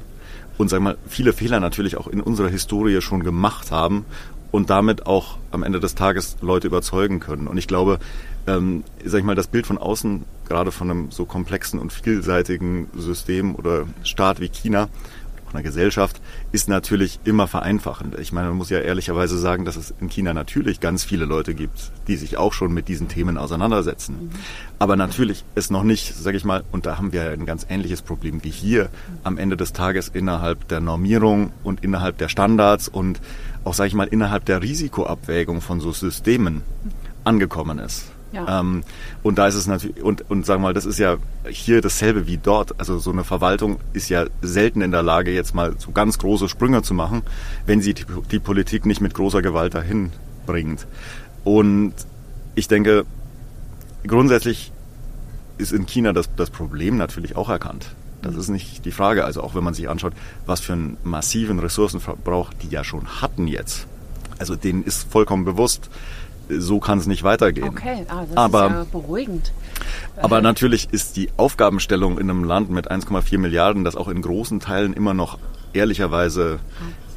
und 0.57 0.69
sag 0.69 0.81
mal, 0.81 0.97
viele 1.07 1.33
Fehler 1.33 1.59
natürlich 1.59 1.97
auch 1.97 2.07
in 2.07 2.21
unserer 2.21 2.50
Historie 2.50 3.01
schon 3.01 3.23
gemacht 3.23 3.71
haben 3.71 4.06
und 4.51 4.69
damit 4.69 5.06
auch 5.06 5.38
am 5.51 5.63
Ende 5.63 5.79
des 5.79 5.95
Tages 5.95 6.38
Leute 6.41 6.67
überzeugen 6.67 7.19
können. 7.19 7.47
Und 7.47 7.57
ich 7.57 7.67
glaube, 7.67 8.00
ähm, 8.47 8.83
sag 9.03 9.19
ich 9.19 9.25
mal, 9.25 9.36
das 9.36 9.47
Bild 9.47 9.65
von 9.65 9.77
außen, 9.77 10.24
gerade 10.47 10.71
von 10.71 10.89
einem 10.92 11.12
so 11.12 11.25
komplexen 11.25 11.80
und 11.80 11.92
vielseitigen 11.92 12.88
System 12.95 13.56
oder 13.56 13.86
Staat 14.03 14.39
wie 14.39 14.50
China, 14.50 14.89
auch 15.47 15.53
einer 15.53 15.63
Gesellschaft, 15.63 16.21
ist 16.51 16.68
natürlich 16.69 17.19
immer 17.24 17.47
vereinfachend. 17.47 18.18
Ich 18.19 18.31
meine, 18.31 18.50
man 18.50 18.57
muss 18.57 18.69
ja 18.69 18.80
ehrlicherweise 18.80 19.38
sagen, 19.38 19.65
dass 19.65 19.75
es 19.75 19.94
in 20.00 20.09
China 20.09 20.33
natürlich 20.33 20.80
ganz 20.80 21.03
viele 21.03 21.25
Leute 21.25 21.53
gibt, 21.56 21.92
die 22.07 22.15
sich 22.15 22.38
auch 22.38 22.53
schon 22.53 22.74
mit 22.74 22.88
diesen 22.88 23.07
Themen 23.07 23.38
auseinandersetzen. 23.38 24.15
Mhm. 24.15 24.30
Aber 24.80 24.95
natürlich 24.95 25.44
ist 25.56 25.71
noch 25.71 25.83
nicht, 25.83 26.15
sage 26.15 26.38
ich 26.38 26.45
mal, 26.45 26.63
und 26.71 26.86
da 26.86 26.98
haben 26.98 27.13
wir 27.13 27.31
ein 27.31 27.45
ganz 27.45 27.65
ähnliches 27.69 28.01
Problem 28.01 28.44
wie 28.44 28.50
hier, 28.50 28.89
am 29.24 29.38
Ende 29.38 29.57
des 29.57 29.74
Tages 29.74 30.09
innerhalb 30.09 30.68
der 30.68 30.81
Normierung 30.81 31.51
und 31.63 31.83
innerhalb 31.83 32.18
der 32.18 32.30
Standards 32.30 32.88
und 32.88 33.21
auch, 33.63 33.74
sage 33.74 33.88
ich 33.88 33.95
mal, 33.95 34.07
innerhalb 34.07 34.45
der 34.45 34.62
Risikoabwägung 34.62 35.62
von 35.62 35.80
so 35.80 35.91
Systemen 35.91 36.62
angekommen 37.24 37.80
ist. 37.80 38.14
Ja. 38.35 38.59
Ähm, 38.59 38.83
und 39.23 39.37
da 39.37 39.47
ist 39.47 39.55
es 39.55 39.65
natürlich, 39.65 40.03
und, 40.03 40.29
und 40.29 40.45
sagen 40.45 40.61
wir 40.61 40.67
mal, 40.67 40.73
das 40.73 40.85
ist 40.85 40.99
ja 40.99 41.15
hier 41.49 41.81
dasselbe 41.81 42.27
wie 42.27 42.37
dort. 42.37 42.77
Also 42.79 42.99
so 42.99 43.11
eine 43.11 43.23
Verwaltung 43.23 43.79
ist 43.93 44.09
ja 44.09 44.25
selten 44.41 44.81
in 44.81 44.91
der 44.91 45.03
Lage, 45.03 45.31
jetzt 45.31 45.55
mal 45.55 45.75
so 45.77 45.91
ganz 45.91 46.17
große 46.17 46.49
Sprünge 46.49 46.81
zu 46.81 46.93
machen, 46.93 47.23
wenn 47.65 47.81
sie 47.81 47.93
die, 47.93 48.05
die 48.29 48.39
Politik 48.39 48.85
nicht 48.85 48.99
mit 48.99 49.13
großer 49.13 49.41
Gewalt 49.41 49.73
dahin 49.73 50.11
bringt. 50.45 50.86
Und 51.45 51.93
ich 52.55 52.67
denke, 52.67 53.05
grundsätzlich 54.05 54.74
ist 55.57 55.71
in 55.71 55.86
China 55.86 56.12
das, 56.12 56.29
das 56.36 56.50
Problem 56.50 56.98
natürlich 56.98 57.38
auch 57.38 57.50
erkannt. 57.50 57.88
Das 58.21 58.33
mhm. 58.33 58.39
ist 58.39 58.50
nicht 58.50 58.86
die 58.86 58.91
Frage. 58.91 59.24
Also 59.24 59.41
auch 59.41 59.55
wenn 59.55 59.63
man 59.63 59.74
sich 59.74 59.88
anschaut, 59.88 60.13
was 60.45 60.60
für 60.60 60.74
einen 60.74 60.98
massiven 61.03 61.60
Ressourcenverbrauch 61.60 62.51
die 62.62 62.67
ja 62.67 62.83
schon 62.83 63.21
hatten 63.21 63.48
jetzt. 63.48 63.88
Also 64.38 64.57
denen 64.57 64.83
ist 64.83 65.10
vollkommen 65.10 65.45
bewusst, 65.45 65.89
so 66.49 66.79
kann 66.79 66.99
es 66.99 67.07
nicht 67.07 67.23
weitergehen. 67.23 67.69
Okay, 67.69 68.05
ah, 68.09 68.25
das 68.27 68.37
aber, 68.37 68.65
ist 68.67 68.71
ja 68.71 68.85
beruhigend. 68.91 69.51
Aber 70.17 70.41
natürlich 70.41 70.89
ist 70.91 71.17
die 71.17 71.29
Aufgabenstellung 71.37 72.17
in 72.17 72.29
einem 72.29 72.43
Land 72.43 72.69
mit 72.69 72.91
1,4 72.91 73.37
Milliarden, 73.37 73.83
das 73.83 73.95
auch 73.95 74.07
in 74.07 74.21
großen 74.21 74.59
Teilen 74.59 74.93
immer 74.93 75.13
noch 75.13 75.37
ehrlicherweise 75.73 76.59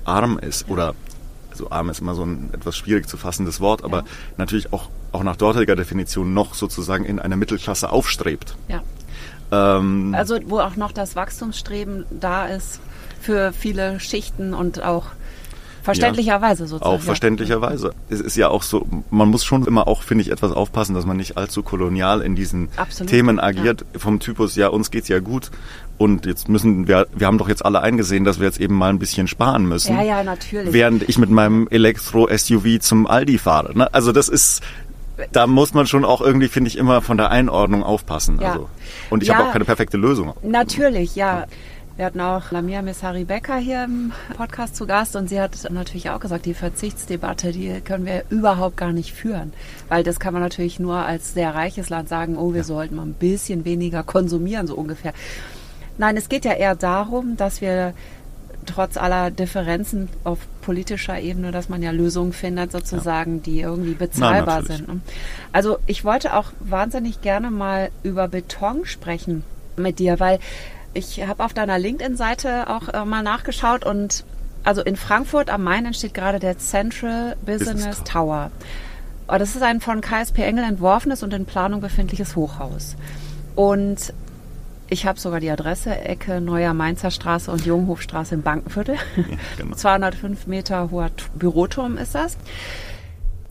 arm 0.04 0.38
ist 0.38 0.68
oder 0.68 0.94
also 1.50 1.70
arm 1.70 1.90
ist 1.90 2.00
immer 2.00 2.14
so 2.14 2.24
ein 2.24 2.50
etwas 2.52 2.76
schwierig 2.76 3.08
zu 3.08 3.16
fassendes 3.16 3.60
Wort, 3.60 3.84
aber 3.84 3.98
ja. 3.98 4.04
natürlich 4.36 4.72
auch, 4.72 4.88
auch 5.12 5.22
nach 5.22 5.36
dortiger 5.36 5.76
Definition 5.76 6.34
noch 6.34 6.54
sozusagen 6.54 7.04
in 7.04 7.18
eine 7.18 7.36
Mittelklasse 7.36 7.90
aufstrebt. 7.90 8.56
Ja. 8.68 8.82
Ähm, 9.50 10.14
also 10.16 10.38
wo 10.46 10.60
auch 10.60 10.76
noch 10.76 10.92
das 10.92 11.16
Wachstumsstreben 11.16 12.04
da 12.10 12.46
ist 12.46 12.80
für 13.20 13.52
viele 13.52 13.98
Schichten 13.98 14.54
und 14.54 14.82
auch 14.82 15.06
Verständlicherweise 15.94 16.64
ja, 16.64 16.68
sozusagen. 16.68 16.96
Auch 16.96 17.00
verständlicherweise. 17.00 17.92
Es 18.10 18.20
ist 18.20 18.36
ja 18.36 18.48
auch 18.48 18.62
so, 18.62 18.86
man 19.10 19.28
muss 19.28 19.44
schon 19.44 19.64
immer 19.64 19.88
auch, 19.88 20.02
finde 20.02 20.22
ich, 20.22 20.30
etwas 20.30 20.52
aufpassen, 20.52 20.94
dass 20.94 21.06
man 21.06 21.16
nicht 21.16 21.36
allzu 21.36 21.62
kolonial 21.62 22.20
in 22.20 22.34
diesen 22.34 22.68
Absolut, 22.76 23.10
Themen 23.10 23.40
agiert. 23.40 23.84
Ja. 23.92 24.00
Vom 24.00 24.20
Typus, 24.20 24.54
ja, 24.56 24.68
uns 24.68 24.90
geht's 24.90 25.08
ja 25.08 25.20
gut. 25.20 25.50
Und 25.96 26.26
jetzt 26.26 26.48
müssen 26.48 26.86
wir, 26.86 27.06
wir 27.14 27.26
haben 27.26 27.38
doch 27.38 27.48
jetzt 27.48 27.64
alle 27.64 27.80
eingesehen, 27.80 28.24
dass 28.24 28.38
wir 28.38 28.46
jetzt 28.46 28.60
eben 28.60 28.74
mal 28.74 28.90
ein 28.90 28.98
bisschen 28.98 29.26
sparen 29.26 29.66
müssen. 29.66 29.96
Ja, 29.96 30.02
ja, 30.02 30.22
natürlich. 30.22 30.72
Während 30.72 31.08
ich 31.08 31.18
mit 31.18 31.30
meinem 31.30 31.66
Elektro-SUV 31.68 32.80
zum 32.80 33.06
Aldi 33.06 33.38
fahre. 33.38 33.76
Ne? 33.76 33.92
Also 33.92 34.12
das 34.12 34.28
ist, 34.28 34.62
da 35.32 35.46
muss 35.46 35.74
man 35.74 35.86
schon 35.86 36.04
auch 36.04 36.20
irgendwie, 36.20 36.48
finde 36.48 36.68
ich, 36.68 36.78
immer 36.78 37.02
von 37.02 37.16
der 37.16 37.30
Einordnung 37.30 37.82
aufpassen. 37.82 38.38
Ja. 38.40 38.52
Also. 38.52 38.68
Und 39.10 39.22
ich 39.22 39.30
ja, 39.30 39.36
habe 39.36 39.48
auch 39.48 39.52
keine 39.52 39.64
perfekte 39.64 39.96
Lösung. 39.96 40.34
Natürlich, 40.42 41.16
ja. 41.16 41.46
Wir 41.98 42.04
hatten 42.04 42.20
auch 42.20 42.52
Lamia 42.52 42.80
Messari 42.80 43.24
Becker 43.24 43.56
hier 43.56 43.82
im 43.82 44.12
Podcast 44.36 44.76
zu 44.76 44.86
Gast 44.86 45.16
und 45.16 45.28
sie 45.28 45.40
hat 45.40 45.68
natürlich 45.68 46.10
auch 46.10 46.20
gesagt, 46.20 46.46
die 46.46 46.54
Verzichtsdebatte, 46.54 47.50
die 47.50 47.80
können 47.80 48.06
wir 48.06 48.22
überhaupt 48.30 48.76
gar 48.76 48.92
nicht 48.92 49.12
führen. 49.12 49.52
Weil 49.88 50.04
das 50.04 50.20
kann 50.20 50.32
man 50.32 50.40
natürlich 50.40 50.78
nur 50.78 50.94
als 50.94 51.34
sehr 51.34 51.56
reiches 51.56 51.90
Land 51.90 52.08
sagen, 52.08 52.38
oh, 52.38 52.52
wir 52.52 52.58
ja. 52.58 52.64
sollten 52.64 52.94
mal 52.94 53.02
ein 53.02 53.14
bisschen 53.14 53.64
weniger 53.64 54.04
konsumieren, 54.04 54.68
so 54.68 54.76
ungefähr. 54.76 55.12
Nein, 55.98 56.16
es 56.16 56.28
geht 56.28 56.44
ja 56.44 56.52
eher 56.52 56.76
darum, 56.76 57.36
dass 57.36 57.60
wir 57.60 57.94
trotz 58.64 58.96
aller 58.96 59.32
Differenzen 59.32 60.08
auf 60.22 60.38
politischer 60.62 61.18
Ebene, 61.18 61.50
dass 61.50 61.68
man 61.68 61.82
ja 61.82 61.90
Lösungen 61.90 62.32
findet, 62.32 62.70
sozusagen, 62.70 63.38
ja. 63.38 63.42
die 63.42 63.60
irgendwie 63.62 63.94
bezahlbar 63.94 64.60
Na, 64.62 64.76
sind. 64.76 65.02
Also 65.50 65.78
ich 65.86 66.04
wollte 66.04 66.36
auch 66.36 66.52
wahnsinnig 66.60 67.22
gerne 67.22 67.50
mal 67.50 67.90
über 68.04 68.28
Beton 68.28 68.84
sprechen 68.84 69.42
mit 69.76 69.98
dir, 69.98 70.20
weil 70.20 70.38
ich 70.98 71.24
habe 71.26 71.44
auf 71.44 71.54
deiner 71.54 71.78
LinkedIn-Seite 71.78 72.68
auch 72.68 72.88
äh, 72.88 73.04
mal 73.04 73.22
nachgeschaut 73.22 73.86
und 73.86 74.24
also 74.64 74.82
in 74.82 74.96
Frankfurt 74.96 75.48
am 75.48 75.62
Main 75.62 75.86
entsteht 75.86 76.12
gerade 76.12 76.40
der 76.40 76.58
Central 76.58 77.36
Business, 77.46 77.74
Business 77.74 78.04
Tower. 78.04 78.50
Tower. 79.28 79.38
Das 79.38 79.54
ist 79.54 79.62
ein 79.62 79.80
von 79.80 80.00
KSP 80.00 80.42
Engel 80.42 80.64
entworfenes 80.64 81.22
und 81.22 81.32
in 81.32 81.46
Planung 81.46 81.80
befindliches 81.80 82.34
Hochhaus. 82.34 82.96
Und 83.54 84.12
ich 84.90 85.06
habe 85.06 85.20
sogar 85.20 85.38
die 85.38 85.50
Adresse, 85.50 85.96
Ecke 85.96 86.40
Neuer 86.40 86.74
Mainzer 86.74 87.10
Straße 87.10 87.50
und 87.50 87.64
Junghofstraße 87.64 88.34
im 88.34 88.42
Bankenviertel. 88.42 88.96
Ja, 89.16 89.36
genau. 89.56 89.74
205 89.76 90.46
Meter 90.46 90.90
hoher 90.90 91.10
Büroturm 91.34 91.98
ist 91.98 92.14
das. 92.14 92.36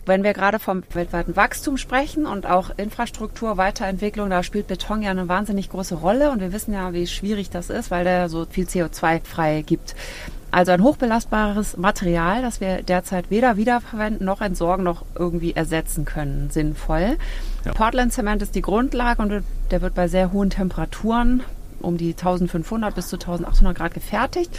Wenn 0.07 0.23
wir 0.23 0.33
gerade 0.33 0.57
vom 0.57 0.83
weltweiten 0.93 1.35
Wachstum 1.35 1.75
sprechen 1.75 2.25
und 2.25 2.45
auch 2.45 2.71
Infrastruktur, 2.77 3.57
Weiterentwicklung, 3.57 4.29
da 4.29 4.41
spielt 4.41 4.67
Beton 4.67 5.01
ja 5.01 5.11
eine 5.11 5.27
wahnsinnig 5.27 5.69
große 5.69 5.95
Rolle 5.95 6.31
und 6.31 6.39
wir 6.39 6.53
wissen 6.53 6.73
ja, 6.73 6.93
wie 6.93 7.07
schwierig 7.07 7.49
das 7.49 7.69
ist, 7.69 7.91
weil 7.91 8.05
der 8.05 8.29
so 8.29 8.45
viel 8.49 8.65
CO2 8.65 9.21
frei 9.25 9.63
gibt. 9.65 9.95
Also 10.49 10.71
ein 10.71 10.81
hochbelastbares 10.81 11.75
Material, 11.75 12.41
das 12.41 12.61
wir 12.61 12.83
derzeit 12.83 13.29
weder 13.29 13.57
wiederverwenden 13.57 14.25
noch 14.25 14.39
entsorgen 14.39 14.85
noch 14.85 15.03
irgendwie 15.13 15.53
ersetzen 15.53 16.05
können, 16.05 16.49
sinnvoll. 16.51 17.17
Ja. 17.65 17.73
Portland 17.73 18.13
Zement 18.13 18.41
ist 18.41 18.55
die 18.55 18.61
Grundlage 18.61 19.21
und 19.21 19.43
der 19.71 19.81
wird 19.81 19.93
bei 19.93 20.07
sehr 20.07 20.31
hohen 20.31 20.49
Temperaturen 20.49 21.43
um 21.79 21.97
die 21.97 22.11
1500 22.11 22.95
bis 22.95 23.07
zu 23.09 23.17
1800 23.17 23.77
Grad 23.77 23.93
gefertigt. 23.93 24.57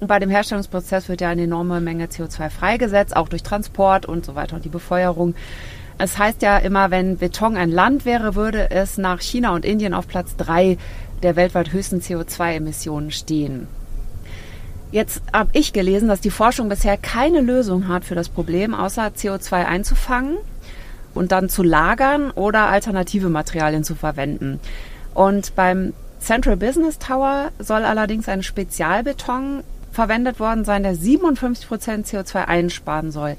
Bei 0.00 0.20
dem 0.20 0.30
Herstellungsprozess 0.30 1.08
wird 1.08 1.20
ja 1.20 1.28
eine 1.28 1.42
enorme 1.42 1.80
Menge 1.80 2.06
CO2 2.06 2.50
freigesetzt, 2.50 3.16
auch 3.16 3.28
durch 3.28 3.42
Transport 3.42 4.06
und 4.06 4.24
so 4.24 4.36
weiter 4.36 4.56
und 4.56 4.64
die 4.64 4.68
Befeuerung. 4.68 5.34
Es 5.98 6.16
heißt 6.16 6.42
ja 6.42 6.58
immer, 6.58 6.92
wenn 6.92 7.16
Beton 7.16 7.56
ein 7.56 7.72
Land 7.72 8.04
wäre, 8.04 8.36
würde 8.36 8.70
es 8.70 8.98
nach 8.98 9.20
China 9.20 9.54
und 9.54 9.64
Indien 9.64 9.94
auf 9.94 10.06
Platz 10.06 10.36
drei 10.36 10.78
der 11.24 11.34
weltweit 11.34 11.72
höchsten 11.72 12.00
CO2-Emissionen 12.00 13.10
stehen. 13.10 13.66
Jetzt 14.92 15.20
habe 15.32 15.50
ich 15.52 15.72
gelesen, 15.72 16.08
dass 16.08 16.20
die 16.20 16.30
Forschung 16.30 16.68
bisher 16.68 16.96
keine 16.96 17.40
Lösung 17.40 17.88
hat 17.88 18.04
für 18.04 18.14
das 18.14 18.28
Problem, 18.28 18.74
außer 18.74 19.08
CO2 19.08 19.64
einzufangen 19.64 20.36
und 21.12 21.32
dann 21.32 21.48
zu 21.48 21.64
lagern 21.64 22.30
oder 22.30 22.68
alternative 22.68 23.28
Materialien 23.28 23.82
zu 23.82 23.96
verwenden. 23.96 24.60
Und 25.12 25.56
beim 25.56 25.92
Central 26.20 26.56
Business 26.56 26.98
Tower 26.98 27.50
soll 27.58 27.84
allerdings 27.84 28.28
ein 28.28 28.44
Spezialbeton 28.44 29.64
verwendet 29.98 30.38
worden 30.38 30.64
sein, 30.64 30.84
der 30.84 30.94
57 30.94 31.66
Prozent 31.66 32.06
CO2 32.06 32.44
einsparen 32.44 33.10
soll. 33.10 33.36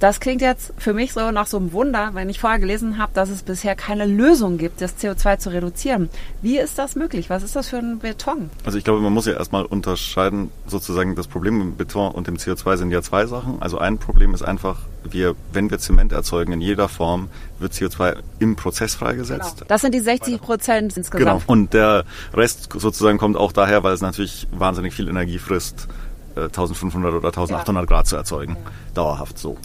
Das 0.00 0.18
klingt 0.18 0.42
jetzt 0.42 0.72
für 0.76 0.92
mich 0.92 1.12
so 1.12 1.30
nach 1.30 1.46
so 1.46 1.56
einem 1.56 1.72
Wunder, 1.72 2.10
wenn 2.14 2.28
ich 2.28 2.40
vorher 2.40 2.58
gelesen 2.58 2.98
habe, 2.98 3.12
dass 3.14 3.28
es 3.28 3.44
bisher 3.44 3.76
keine 3.76 4.04
Lösung 4.04 4.58
gibt, 4.58 4.80
das 4.80 4.98
CO2 4.98 5.38
zu 5.38 5.50
reduzieren. 5.50 6.10
Wie 6.40 6.58
ist 6.58 6.80
das 6.80 6.96
möglich? 6.96 7.30
Was 7.30 7.44
ist 7.44 7.54
das 7.54 7.68
für 7.68 7.76
ein 7.76 8.00
Beton? 8.00 8.50
Also 8.64 8.76
ich 8.76 8.82
glaube, 8.82 8.98
man 8.98 9.12
muss 9.12 9.26
ja 9.26 9.34
erstmal 9.34 9.64
unterscheiden, 9.64 10.50
sozusagen 10.66 11.14
das 11.14 11.28
Problem 11.28 11.58
mit 11.58 11.78
Beton 11.78 12.10
und 12.10 12.26
dem 12.26 12.38
CO2 12.38 12.76
sind 12.78 12.90
ja 12.90 13.00
zwei 13.00 13.26
Sachen. 13.26 13.62
Also 13.62 13.78
ein 13.78 13.98
Problem 13.98 14.34
ist 14.34 14.42
einfach, 14.42 14.80
wir, 15.04 15.34
wenn 15.52 15.70
wir 15.70 15.78
Zement 15.78 16.12
erzeugen 16.12 16.52
in 16.52 16.60
jeder 16.60 16.88
Form, 16.88 17.28
wird 17.58 17.72
CO2 17.72 18.16
im 18.38 18.56
Prozess 18.56 18.94
freigesetzt. 18.94 19.58
Genau. 19.58 19.68
Das 19.68 19.80
sind 19.80 19.94
die 19.94 20.00
60 20.00 20.40
Prozent 20.40 20.96
insgesamt. 20.96 21.40
Genau. 21.40 21.42
Und 21.46 21.74
der 21.74 22.04
Rest 22.34 22.68
sozusagen 22.72 23.18
kommt 23.18 23.36
auch 23.36 23.52
daher, 23.52 23.82
weil 23.82 23.94
es 23.94 24.00
natürlich 24.00 24.46
wahnsinnig 24.52 24.94
viel 24.94 25.08
Energie 25.08 25.38
frisst 25.38 25.88
1500 26.36 27.12
äh, 27.12 27.16
oder 27.16 27.28
1800 27.28 27.82
ja. 27.82 27.86
Grad 27.86 28.06
zu 28.06 28.16
erzeugen. 28.16 28.56
Ja. 28.56 28.70
Dauerhaft 28.94 29.38
so. 29.38 29.56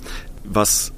Was 0.44 0.91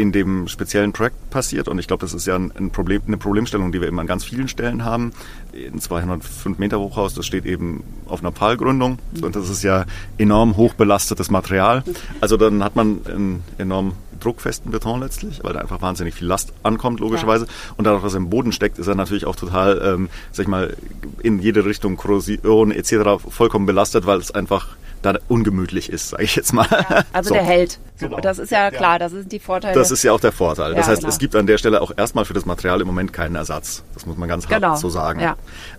in 0.00 0.12
dem 0.12 0.48
speziellen 0.48 0.92
Projekt 0.92 1.28
passiert. 1.28 1.68
Und 1.68 1.78
ich 1.78 1.86
glaube, 1.86 2.00
das 2.00 2.14
ist 2.14 2.26
ja 2.26 2.34
ein 2.34 2.70
Problem, 2.70 3.02
eine 3.06 3.18
Problemstellung, 3.18 3.70
die 3.70 3.82
wir 3.82 3.88
eben 3.88 4.00
an 4.00 4.06
ganz 4.06 4.24
vielen 4.24 4.48
Stellen 4.48 4.82
haben. 4.82 5.12
Ein 5.52 5.78
205 5.78 6.58
Meter 6.58 6.80
Hochhaus, 6.80 7.12
das 7.12 7.26
steht 7.26 7.44
eben 7.44 7.84
auf 8.06 8.20
einer 8.20 8.32
Pfahlgründung. 8.32 8.98
Mhm. 9.12 9.24
Und 9.24 9.36
das 9.36 9.50
ist 9.50 9.62
ja 9.62 9.84
enorm 10.16 10.56
hoch 10.56 10.72
belastetes 10.72 11.30
Material. 11.30 11.84
Also 12.22 12.38
dann 12.38 12.64
hat 12.64 12.76
man 12.76 13.00
einen 13.06 13.44
enorm 13.58 13.92
druckfesten 14.20 14.70
Beton 14.70 15.00
letztlich, 15.00 15.40
weil 15.42 15.52
da 15.52 15.60
einfach 15.60 15.82
wahnsinnig 15.82 16.14
viel 16.14 16.26
Last 16.26 16.54
ankommt, 16.62 17.00
logischerweise. 17.00 17.44
Ja. 17.44 17.74
Und 17.76 17.86
dadurch, 17.86 18.02
was 18.02 18.14
im 18.14 18.30
Boden 18.30 18.52
steckt, 18.52 18.78
ist 18.78 18.86
er 18.86 18.94
natürlich 18.94 19.26
auch 19.26 19.36
total, 19.36 19.80
ähm, 19.84 20.08
sag 20.32 20.44
ich 20.44 20.48
mal, 20.48 20.76
in 21.22 21.40
jede 21.40 21.66
Richtung 21.66 21.96
Korrosion 21.96 22.70
etc. 22.70 23.22
vollkommen 23.28 23.66
belastet, 23.66 24.06
weil 24.06 24.18
es 24.18 24.30
einfach 24.30 24.76
da 25.02 25.18
ungemütlich 25.28 25.90
ist, 25.90 26.10
sage 26.10 26.24
ich 26.24 26.36
jetzt 26.36 26.52
mal. 26.52 26.66
Ja, 26.70 27.04
also 27.12 27.28
so. 27.28 27.34
der 27.34 27.44
hält. 27.44 27.78
Genau. 27.98 28.20
Das 28.20 28.38
ist 28.38 28.50
ja 28.50 28.70
klar, 28.70 28.98
das 28.98 29.12
sind 29.12 29.32
die 29.32 29.38
Vorteile. 29.38 29.74
Das 29.74 29.90
ist 29.90 30.02
ja 30.02 30.12
auch 30.12 30.20
der 30.20 30.32
Vorteil. 30.32 30.74
Das 30.74 30.86
ja, 30.86 30.92
heißt, 30.92 31.02
genau. 31.02 31.12
es 31.12 31.18
gibt 31.18 31.36
an 31.36 31.46
der 31.46 31.58
Stelle 31.58 31.80
auch 31.80 31.92
erstmal 31.96 32.24
für 32.24 32.34
das 32.34 32.46
Material 32.46 32.80
im 32.80 32.86
Moment 32.86 33.12
keinen 33.12 33.34
Ersatz. 33.34 33.82
Das 33.94 34.06
muss 34.06 34.16
man 34.16 34.28
ganz 34.28 34.46
hart 34.48 34.62
genau. 34.62 34.76
so 34.76 34.88
sagen. 34.88 35.20
Ja. 35.20 35.36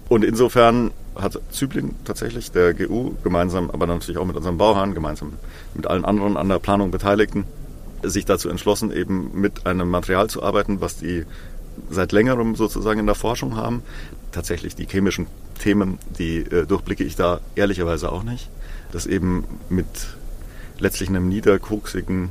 Und 0.10 0.24
insofern 0.24 0.92
hat 1.16 1.40
Zübling 1.52 1.96
tatsächlich, 2.06 2.52
der 2.52 2.74
GU, 2.74 3.14
gemeinsam, 3.24 3.70
aber 3.70 3.88
natürlich 3.88 4.18
auch 4.18 4.26
mit 4.26 4.36
unserem 4.36 4.58
Bauherrn, 4.58 4.94
gemeinsam 4.94 5.34
mit 5.74 5.88
allen 5.88 6.06
anderen 6.06 6.38
an 6.38 6.50
der 6.50 6.60
Planung 6.60 6.92
Beteiligten, 6.92 7.46
sich 8.04 8.26
dazu 8.26 8.50
entschlossen, 8.50 8.92
eben 8.92 9.32
mit 9.34 9.68
einem 9.68 9.90
Material 9.90 10.30
zu 10.30 10.42
arbeiten, 10.42 10.82
was 10.82 10.98
die 10.98 11.26
seit 11.90 12.12
längerem 12.12 12.56
sozusagen 12.56 13.00
in 13.00 13.06
der 13.06 13.16
Forschung 13.16 13.56
haben. 13.56 13.84
Tatsächlich 14.32 14.76
die 14.76 14.88
chemischen 14.88 15.28
Themen, 15.60 16.00
die 16.18 16.38
äh, 16.40 16.66
durchblicke 16.66 17.04
ich 17.04 17.16
da 17.16 17.40
ehrlicherweise 17.56 18.12
auch 18.12 18.24
nicht 18.24 18.50
das 18.92 19.06
eben 19.06 19.46
mit 19.70 19.86
letztlich 20.80 21.10
einem 21.10 21.30
niederkoksigen 21.30 22.30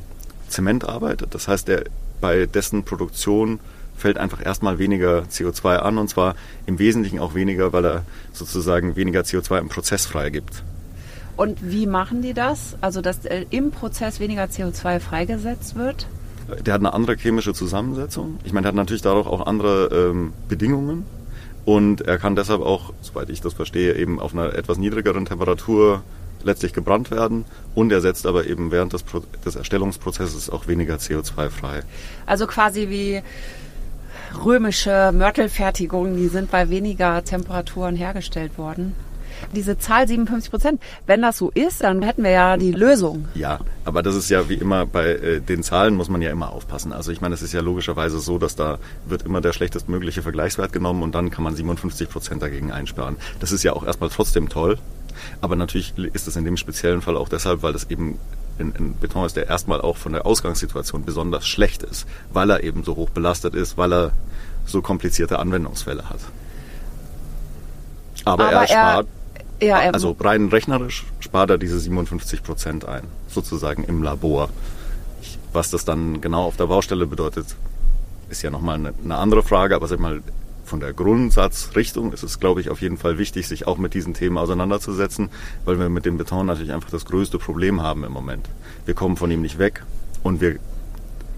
Zement 0.48 0.84
arbeitet. 0.84 1.34
Das 1.34 1.48
heißt, 1.48 1.68
der, 1.68 1.84
bei 2.20 2.46
dessen 2.46 2.84
Produktion 2.84 3.60
fällt 3.96 4.18
einfach 4.18 4.44
erstmal 4.44 4.78
weniger 4.78 5.22
CO2 5.30 5.76
an 5.76 5.98
und 5.98 6.08
zwar 6.08 6.34
im 6.66 6.78
Wesentlichen 6.78 7.18
auch 7.18 7.34
weniger, 7.34 7.72
weil 7.72 7.84
er 7.84 8.04
sozusagen 8.32 8.96
weniger 8.96 9.20
CO2 9.20 9.58
im 9.58 9.68
Prozess 9.68 10.06
freigibt. 10.06 10.62
Und 11.36 11.58
wie 11.62 11.86
machen 11.86 12.22
die 12.22 12.34
das? 12.34 12.76
Also, 12.80 13.00
dass 13.00 13.20
im 13.50 13.70
Prozess 13.70 14.20
weniger 14.20 14.44
CO2 14.44 15.00
freigesetzt 15.00 15.74
wird? 15.74 16.06
Der 16.66 16.74
hat 16.74 16.80
eine 16.80 16.92
andere 16.92 17.16
chemische 17.16 17.54
Zusammensetzung. 17.54 18.38
Ich 18.44 18.52
meine, 18.52 18.64
der 18.64 18.68
hat 18.70 18.76
natürlich 18.76 19.02
dadurch 19.02 19.26
auch 19.26 19.46
andere 19.46 20.10
ähm, 20.10 20.32
Bedingungen. 20.48 21.04
Und 21.64 22.00
er 22.00 22.18
kann 22.18 22.36
deshalb 22.36 22.62
auch, 22.62 22.92
soweit 23.00 23.30
ich 23.30 23.40
das 23.40 23.54
verstehe, 23.54 23.94
eben 23.94 24.18
auf 24.18 24.34
einer 24.34 24.54
etwas 24.54 24.78
niedrigeren 24.78 25.26
Temperatur 25.26 26.02
letztlich 26.44 26.72
gebrannt 26.72 27.10
werden 27.10 27.44
und 27.74 27.92
er 27.92 28.00
setzt 28.00 28.26
aber 28.26 28.46
eben 28.46 28.70
während 28.70 28.92
des, 28.92 29.02
Pro 29.02 29.22
des 29.44 29.56
Erstellungsprozesses 29.56 30.50
auch 30.50 30.66
weniger 30.66 30.96
CO2 30.96 31.50
frei. 31.50 31.82
Also 32.26 32.46
quasi 32.46 32.88
wie 32.88 33.22
römische 34.44 35.12
Mörtelfertigungen, 35.12 36.16
die 36.16 36.28
sind 36.28 36.50
bei 36.50 36.70
weniger 36.70 37.24
Temperaturen 37.24 37.96
hergestellt 37.96 38.58
worden. 38.58 38.94
Diese 39.54 39.78
Zahl 39.78 40.06
57 40.06 40.50
Prozent, 40.50 40.82
wenn 41.06 41.22
das 41.22 41.38
so 41.38 41.50
ist, 41.50 41.82
dann 41.82 42.02
hätten 42.02 42.22
wir 42.22 42.30
ja 42.30 42.56
die 42.56 42.72
Lösung. 42.72 43.28
Ja, 43.34 43.60
aber 43.84 44.02
das 44.02 44.14
ist 44.14 44.28
ja 44.28 44.48
wie 44.48 44.54
immer 44.54 44.86
bei 44.86 45.12
äh, 45.12 45.40
den 45.40 45.62
Zahlen 45.62 45.94
muss 45.94 46.08
man 46.08 46.20
ja 46.20 46.30
immer 46.30 46.50
aufpassen. 46.50 46.92
Also 46.92 47.10
ich 47.10 47.20
meine, 47.20 47.34
es 47.34 47.42
ist 47.42 47.52
ja 47.52 47.60
logischerweise 47.60 48.20
so, 48.20 48.38
dass 48.38 48.54
da 48.54 48.78
wird 49.06 49.22
immer 49.22 49.40
der 49.40 49.52
schlechtestmögliche 49.52 50.22
Vergleichswert 50.22 50.72
genommen 50.72 51.02
und 51.02 51.14
dann 51.14 51.30
kann 51.30 51.44
man 51.44 51.54
57 51.54 52.08
Prozent 52.08 52.42
dagegen 52.42 52.70
einsparen. 52.70 53.16
Das 53.40 53.52
ist 53.52 53.62
ja 53.62 53.72
auch 53.72 53.84
erstmal 53.84 54.10
trotzdem 54.10 54.48
toll, 54.48 54.78
aber 55.40 55.56
natürlich 55.56 55.96
ist 55.96 56.28
es 56.28 56.36
in 56.36 56.44
dem 56.44 56.56
speziellen 56.56 57.02
Fall 57.02 57.16
auch 57.16 57.28
deshalb, 57.28 57.62
weil 57.62 57.72
das 57.72 57.90
eben 57.90 58.18
ein, 58.58 58.74
ein 58.78 58.94
Beton 59.00 59.24
ist, 59.24 59.36
der 59.36 59.48
erstmal 59.48 59.80
auch 59.80 59.96
von 59.96 60.12
der 60.12 60.26
Ausgangssituation 60.26 61.04
besonders 61.04 61.46
schlecht 61.46 61.82
ist, 61.82 62.06
weil 62.32 62.50
er 62.50 62.62
eben 62.62 62.84
so 62.84 62.96
hoch 62.96 63.10
belastet 63.10 63.54
ist, 63.54 63.76
weil 63.76 63.92
er 63.92 64.12
so 64.66 64.82
komplizierte 64.82 65.38
Anwendungsfälle 65.38 66.08
hat. 66.08 66.20
Aber, 68.24 68.48
Aber 68.48 68.52
er 68.52 68.66
spart, 68.66 69.06
er, 69.58 69.66
ja, 69.66 69.78
er, 69.78 69.94
also 69.94 70.16
rein 70.20 70.48
rechnerisch 70.48 71.06
spart 71.20 71.50
er 71.50 71.58
diese 71.58 71.78
57 71.78 72.42
Prozent 72.42 72.84
ein, 72.86 73.04
sozusagen 73.28 73.84
im 73.84 74.02
Labor. 74.02 74.50
Was 75.52 75.70
das 75.70 75.84
dann 75.84 76.20
genau 76.20 76.44
auf 76.44 76.56
der 76.56 76.66
Baustelle 76.66 77.06
bedeutet, 77.06 77.56
ist 78.28 78.42
ja 78.42 78.50
nochmal 78.50 78.76
eine, 78.76 78.94
eine 79.02 79.16
andere 79.16 79.42
Frage, 79.42 79.74
aber 79.74 79.88
sag 79.88 79.98
mal, 79.98 80.22
von 80.70 80.80
der 80.80 80.92
Grundsatzrichtung 80.92 82.12
ist 82.12 82.22
es, 82.22 82.38
glaube 82.38 82.60
ich, 82.60 82.70
auf 82.70 82.80
jeden 82.80 82.96
Fall 82.96 83.18
wichtig, 83.18 83.48
sich 83.48 83.66
auch 83.66 83.76
mit 83.76 83.92
diesen 83.92 84.14
Themen 84.14 84.38
auseinanderzusetzen, 84.38 85.28
weil 85.64 85.78
wir 85.80 85.88
mit 85.88 86.06
dem 86.06 86.16
Beton 86.16 86.46
natürlich 86.46 86.72
einfach 86.72 86.90
das 86.90 87.04
größte 87.04 87.38
Problem 87.38 87.82
haben 87.82 88.04
im 88.04 88.12
Moment. 88.12 88.48
Wir 88.86 88.94
kommen 88.94 89.16
von 89.16 89.30
ihm 89.32 89.42
nicht 89.42 89.58
weg 89.58 89.82
und 90.22 90.40
wir 90.40 90.56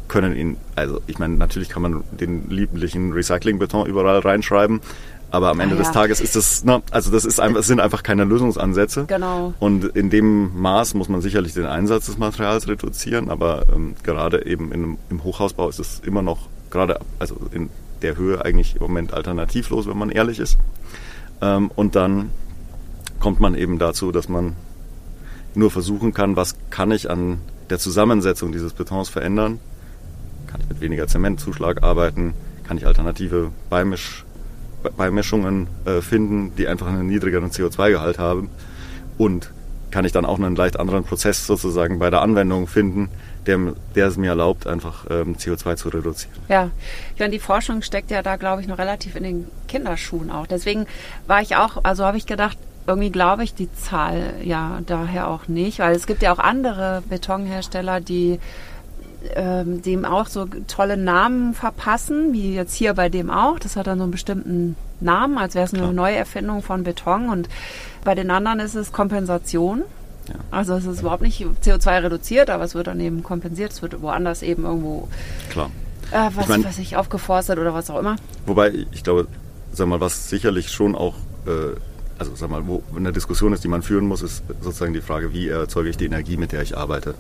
können 0.07 0.37
ihn, 0.37 0.59
also 0.77 1.01
ich 1.07 1.19
meine, 1.19 1.35
natürlich 1.37 1.71
kann 1.71 1.81
man 1.81 2.05
den 2.13 2.51
lieblichen 2.51 3.15
Recyclingbeton 3.15 3.87
überall 3.87 4.19
reinschreiben, 4.19 4.83
aber 5.31 5.49
am 5.49 5.61
Ende 5.61 5.77
ah, 5.77 5.79
ja. 5.79 5.85
des 5.85 5.93
Tages 5.93 6.21
ist 6.21 6.37
das, 6.37 6.63
ne, 6.65 6.83
also 6.91 7.11
das 7.11 7.25
ist 7.25 7.41
einfach, 7.41 7.63
sind 7.63 7.81
einfach 7.81 8.03
keine 8.03 8.25
Lösungsansätze. 8.25 9.07
Genau. 9.07 9.55
Und 9.61 9.85
in 9.97 10.11
dem 10.11 10.61
Maß 10.61 10.93
muss 10.93 11.09
man 11.09 11.23
sicherlich 11.23 11.55
den 11.55 11.65
Einsatz 11.65 12.05
des 12.05 12.19
Materials 12.19 12.69
reduzieren, 12.69 13.31
aber 13.31 13.65
ähm, 13.75 13.95
gerade 14.03 14.45
eben 14.45 14.73
in, 14.73 14.99
im 15.09 15.25
Hochhausbau 15.25 15.71
ist 15.71 15.79
es 15.79 16.01
immer 16.01 16.21
noch, 16.21 16.49
gerade 16.71 17.01
also 17.19 17.37
in 17.51 17.71
der 18.03 18.17
Höhe 18.17 18.45
eigentlich 18.45 18.77
im 18.77 18.83
Moment 18.83 19.15
alternativlos, 19.15 19.87
wenn 19.87 19.99
man 19.99 20.11
ehrlich 20.11 20.39
ist. 20.39 20.59
Ähm, 21.41 21.71
und 21.75 21.97
dann 21.97 22.31
kommt 23.19 23.41
man 23.41 23.55
eben 23.55 23.79
dazu, 23.79 24.13
dass 24.13 24.29
man 24.29 24.57
nur 25.55 25.71
versuchen 25.71 26.15
kann, 26.15 26.37
was 26.37 26.57
kann 26.71 26.91
ich 26.91 27.11
an 27.11 27.41
der 27.71 27.79
Zusammensetzung 27.79 28.53
dieses 28.53 28.73
Betons 28.73 29.09
verändern? 29.09 29.61
Kann 30.47 30.61
ich 30.61 30.69
mit 30.69 30.81
weniger 30.81 31.07
Zementzuschlag 31.07 31.83
arbeiten? 31.83 32.35
Kann 32.65 32.79
ich 32.79 32.87
alternative 32.87 33.51
Beimisch, 33.71 34.25
Beimischungen 34.97 35.69
äh, 35.85 36.01
finden, 36.01 36.53
die 36.57 36.69
einfach 36.69 36.87
einen 36.87 37.07
niedrigeren 37.07 37.51
CO2-Gehalt 37.51 38.19
haben? 38.19 38.51
Und 39.19 39.53
kann 39.91 40.05
ich 40.05 40.13
dann 40.13 40.25
auch 40.25 40.39
einen 40.39 40.57
leicht 40.57 40.81
anderen 40.81 41.05
Prozess 41.05 41.47
sozusagen 41.47 41.99
bei 41.99 42.11
der 42.11 42.23
Anwendung 42.23 42.67
finden, 42.67 43.09
der, 43.47 43.59
der 43.95 44.07
es 44.07 44.17
mir 44.17 44.31
erlaubt, 44.31 44.67
einfach 44.67 45.07
ähm, 45.11 45.37
CO2 45.37 45.77
zu 45.77 45.89
reduzieren. 45.89 46.35
Ja, 46.49 46.71
ich 47.15 47.21
meine, 47.21 47.33
die 47.33 47.39
Forschung 47.39 47.83
steckt 47.83 48.11
ja 48.11 48.23
da, 48.23 48.37
glaube 48.37 48.63
ich, 48.63 48.69
noch 48.69 48.79
relativ 48.79 49.17
in 49.17 49.25
den 49.25 49.47
Kinderschuhen 49.69 50.31
auch. 50.31 50.47
Deswegen 50.47 50.87
war 51.27 51.43
ich 51.43 51.57
auch, 51.57 51.85
also 51.85 52.05
habe 52.05 52.17
ich 52.17 52.27
gedacht, 52.27 52.59
irgendwie 52.87 53.11
glaube 53.11 53.45
ich 53.45 53.55
die 53.55 53.73
Zahl 53.75 54.35
ja 54.43 54.81
daher 54.87 55.29
auch 55.29 55.47
nicht, 55.47 55.79
weil 55.79 55.95
es 55.95 56.07
gibt 56.07 56.23
ja 56.23 56.33
auch 56.33 56.41
andere 56.41 57.03
Betonhersteller, 57.09 58.01
die 58.01 58.41
ähm, 59.35 59.83
dem 59.83 60.05
auch 60.05 60.27
so 60.27 60.47
tolle 60.67 60.97
Namen 60.97 61.55
verpassen, 61.55 62.33
wie 62.33 62.55
jetzt 62.55 62.75
hier 62.75 62.95
bei 62.95 63.09
dem 63.09 63.31
auch. 63.31 63.59
Das 63.59 63.77
hat 63.77 63.87
dann 63.87 63.99
so 63.99 64.05
einen 64.05 64.13
bestimmten 64.13 64.77
Namen, 65.01 65.39
als 65.39 65.55
wäre 65.55 65.65
es 65.65 65.73
eine 65.73 65.83
Klar. 65.83 65.93
Neuerfindung 65.93 66.63
von 66.63 66.83
Beton. 66.85 67.29
Und 67.29 67.49
bei 68.05 68.15
den 68.15 68.31
anderen 68.31 68.61
ist 68.61 68.75
es 68.75 68.93
Kompensation. 68.93 69.83
Ja. 70.29 70.35
Also 70.51 70.75
es 70.75 70.85
ist 70.85 71.01
überhaupt 71.01 71.23
nicht 71.23 71.45
CO2 71.65 72.05
reduziert, 72.05 72.51
aber 72.51 72.65
es 72.65 72.75
wird 72.75 72.87
dann 72.87 73.01
eben 73.01 73.23
kompensiert. 73.23 73.73
Es 73.73 73.83
wird 73.83 74.01
woanders 74.03 74.43
eben 74.43 74.65
irgendwo 74.65 75.09
Klar. 75.51 75.71
Äh, 76.11 76.31
was, 76.35 76.45
ich 76.45 76.49
mein, 76.49 76.65
was 76.65 76.79
ich 76.79 76.97
aufgeforstet 76.97 77.59
oder 77.59 77.75
was 77.75 77.91
auch 77.91 77.99
immer. 77.99 78.17
Wobei 78.47 78.87
ich 78.93 79.03
glaube, 79.03 79.27
sag 79.73 79.89
mal, 79.89 80.01
was 80.01 80.29
sicherlich 80.29 80.71
schon 80.71 80.95
auch 80.95 81.15
äh, 81.47 81.77
also 82.23 82.37
sag 82.37 82.51
mal, 82.51 82.67
wo 82.67 82.85
eine 82.95 83.13
Diskussion 83.13 83.53
ist, 83.53 83.65
die 83.65 83.69
man 83.69 83.83
führen 83.83 84.07
muss, 84.07 84.23
ist 84.23 84.45
sozusagen 84.61 84.93
die 84.93 85.01
Frage, 85.01 85.33
wie 85.33 85.49
erzeuge 85.49 85.89
ich 85.89 85.97
die 85.97 86.05
Energie, 86.07 86.37
mit 86.37 86.53
der 86.53 86.63
ich 86.63 86.77
arbeite. 86.77 87.15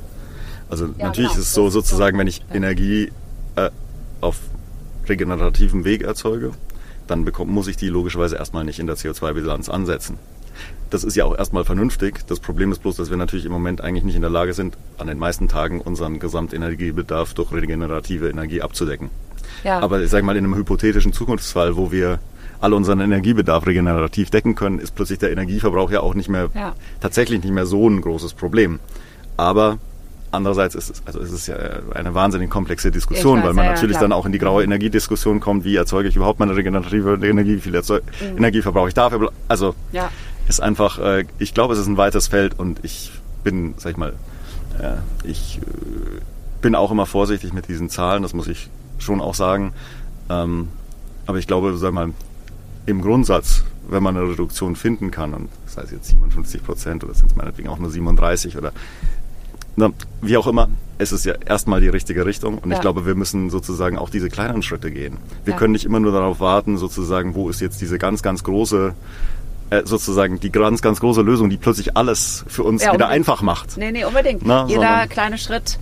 Also 0.68 0.86
ja, 0.86 1.06
natürlich 1.06 1.30
genau. 1.30 1.40
ist 1.40 1.48
es 1.48 1.54
so 1.54 1.70
sozusagen, 1.70 2.18
wenn 2.18 2.28
ich 2.28 2.38
ja. 2.38 2.54
Energie 2.54 3.12
äh, 3.56 3.70
auf 4.20 4.38
regenerativem 5.08 5.84
Weg 5.84 6.02
erzeuge, 6.02 6.52
dann 7.08 7.24
bekomm, 7.24 7.50
muss 7.50 7.66
ich 7.66 7.76
die 7.76 7.88
logischerweise 7.88 8.36
erstmal 8.36 8.64
nicht 8.64 8.78
in 8.78 8.86
der 8.86 8.96
CO2-Bilanz 8.96 9.68
ansetzen. 9.68 10.18
Das 10.90 11.04
ist 11.04 11.16
ja 11.16 11.24
auch 11.24 11.36
erstmal 11.36 11.64
vernünftig. 11.64 12.26
Das 12.26 12.38
Problem 12.40 12.70
ist 12.70 12.82
bloß, 12.82 12.96
dass 12.96 13.10
wir 13.10 13.16
natürlich 13.16 13.46
im 13.46 13.52
Moment 13.52 13.80
eigentlich 13.80 14.04
nicht 14.04 14.16
in 14.16 14.20
der 14.20 14.30
Lage 14.30 14.52
sind, 14.52 14.76
an 14.98 15.06
den 15.06 15.18
meisten 15.18 15.48
Tagen 15.48 15.80
unseren 15.80 16.18
Gesamtenergiebedarf 16.18 17.34
durch 17.34 17.52
regenerative 17.52 18.28
Energie 18.28 18.60
abzudecken. 18.60 19.10
Ja. 19.64 19.80
Aber 19.80 20.00
ich 20.00 20.10
sage 20.10 20.24
mal, 20.26 20.36
in 20.36 20.44
einem 20.44 20.54
hypothetischen 20.54 21.12
Zukunftsfall, 21.12 21.76
wo 21.76 21.92
wir 21.92 22.18
all 22.60 22.74
unseren 22.74 23.00
Energiebedarf 23.00 23.66
regenerativ 23.66 24.30
decken 24.30 24.54
können, 24.54 24.78
ist 24.78 24.94
plötzlich 24.94 25.18
der 25.18 25.32
Energieverbrauch 25.32 25.90
ja 25.90 26.00
auch 26.00 26.14
nicht 26.14 26.28
mehr 26.28 26.50
ja. 26.54 26.74
tatsächlich 27.00 27.42
nicht 27.42 27.52
mehr 27.52 27.66
so 27.66 27.88
ein 27.88 28.00
großes 28.00 28.34
Problem. 28.34 28.78
Aber 29.36 29.78
andererseits 30.30 30.74
ist 30.74 30.90
es, 30.90 31.02
also 31.04 31.20
es 31.20 31.32
ist 31.32 31.46
ja 31.48 31.56
eine 31.94 32.14
wahnsinnig 32.14 32.50
komplexe 32.50 32.90
Diskussion, 32.90 33.38
weiß, 33.38 33.46
weil 33.46 33.54
man 33.54 33.64
ja, 33.66 33.72
natürlich 33.72 33.96
klar. 33.96 34.02
dann 34.02 34.12
auch 34.12 34.26
in 34.26 34.32
die 34.32 34.38
graue 34.38 34.62
Energiediskussion 34.62 35.40
kommt, 35.40 35.64
wie 35.64 35.76
erzeuge 35.76 36.08
ich 36.08 36.16
überhaupt 36.16 36.38
meine 36.38 36.56
regenerative 36.56 37.18
Energie, 37.22 37.56
wie 37.56 37.60
viel 37.60 37.74
Erzeug 37.74 38.04
mhm. 38.20 38.38
Energie 38.38 38.62
verbrauche 38.62 38.88
ich 38.88 38.94
dafür. 38.94 39.32
Also 39.48 39.74
ja. 39.92 40.10
Ist 40.48 40.60
einfach, 40.60 40.98
äh, 40.98 41.24
ich 41.38 41.54
glaube, 41.54 41.74
es 41.74 41.80
ist 41.80 41.86
ein 41.86 41.96
weites 41.96 42.28
Feld 42.28 42.58
und 42.58 42.80
ich 42.84 43.12
bin, 43.44 43.74
sag 43.76 43.92
ich 43.92 43.96
mal, 43.96 44.14
äh, 44.78 44.96
ich 45.24 45.58
äh, 45.58 46.20
bin 46.60 46.74
auch 46.74 46.90
immer 46.90 47.06
vorsichtig 47.06 47.52
mit 47.52 47.68
diesen 47.68 47.88
Zahlen, 47.90 48.22
das 48.22 48.34
muss 48.34 48.48
ich 48.48 48.70
schon 48.98 49.20
auch 49.20 49.34
sagen. 49.34 49.72
Ähm, 50.30 50.68
aber 51.26 51.38
ich 51.38 51.46
glaube, 51.46 51.76
sag 51.76 51.92
mal, 51.92 52.12
im 52.86 53.02
Grundsatz, 53.02 53.64
wenn 53.88 54.02
man 54.02 54.16
eine 54.16 54.28
Reduktion 54.28 54.76
finden 54.76 55.10
kann, 55.10 55.34
und 55.34 55.48
das 55.66 55.76
heißt 55.76 55.92
jetzt 55.92 56.08
57 56.08 56.64
Prozent 56.64 57.04
oder 57.04 57.14
sind 57.14 57.30
es 57.30 57.36
meinetwegen 57.36 57.68
auch 57.68 57.78
nur 57.78 57.90
37 57.90 58.56
oder 58.56 58.72
na, 59.74 59.90
wie 60.20 60.36
auch 60.36 60.46
immer, 60.46 60.68
es 60.98 61.12
ist 61.12 61.24
ja 61.24 61.34
erstmal 61.46 61.80
die 61.80 61.88
richtige 61.88 62.26
Richtung 62.26 62.58
und 62.58 62.70
ja. 62.70 62.76
ich 62.76 62.82
glaube, 62.82 63.06
wir 63.06 63.14
müssen 63.14 63.48
sozusagen 63.48 63.96
auch 63.96 64.10
diese 64.10 64.28
kleinen 64.28 64.62
Schritte 64.62 64.90
gehen. 64.90 65.16
Wir 65.44 65.52
ja. 65.52 65.58
können 65.58 65.72
nicht 65.72 65.84
immer 65.84 65.98
nur 65.98 66.12
darauf 66.12 66.40
warten, 66.40 66.76
sozusagen, 66.76 67.34
wo 67.34 67.48
ist 67.48 67.60
jetzt 67.60 67.80
diese 67.80 67.98
ganz, 67.98 68.22
ganz 68.22 68.44
große 68.44 68.94
äh, 69.72 69.86
sozusagen 69.86 70.38
die 70.38 70.52
ganz, 70.52 70.82
ganz 70.82 71.00
große 71.00 71.22
Lösung, 71.22 71.48
die 71.48 71.56
plötzlich 71.56 71.96
alles 71.96 72.44
für 72.46 72.62
uns 72.62 72.84
ja, 72.84 72.92
wieder 72.92 73.08
einfach 73.08 73.40
macht. 73.40 73.78
Nee, 73.78 73.90
nee, 73.90 74.04
unbedingt. 74.04 74.44
Na, 74.44 74.66
Jeder 74.66 75.06
kleine 75.06 75.38
Schritt 75.38 75.78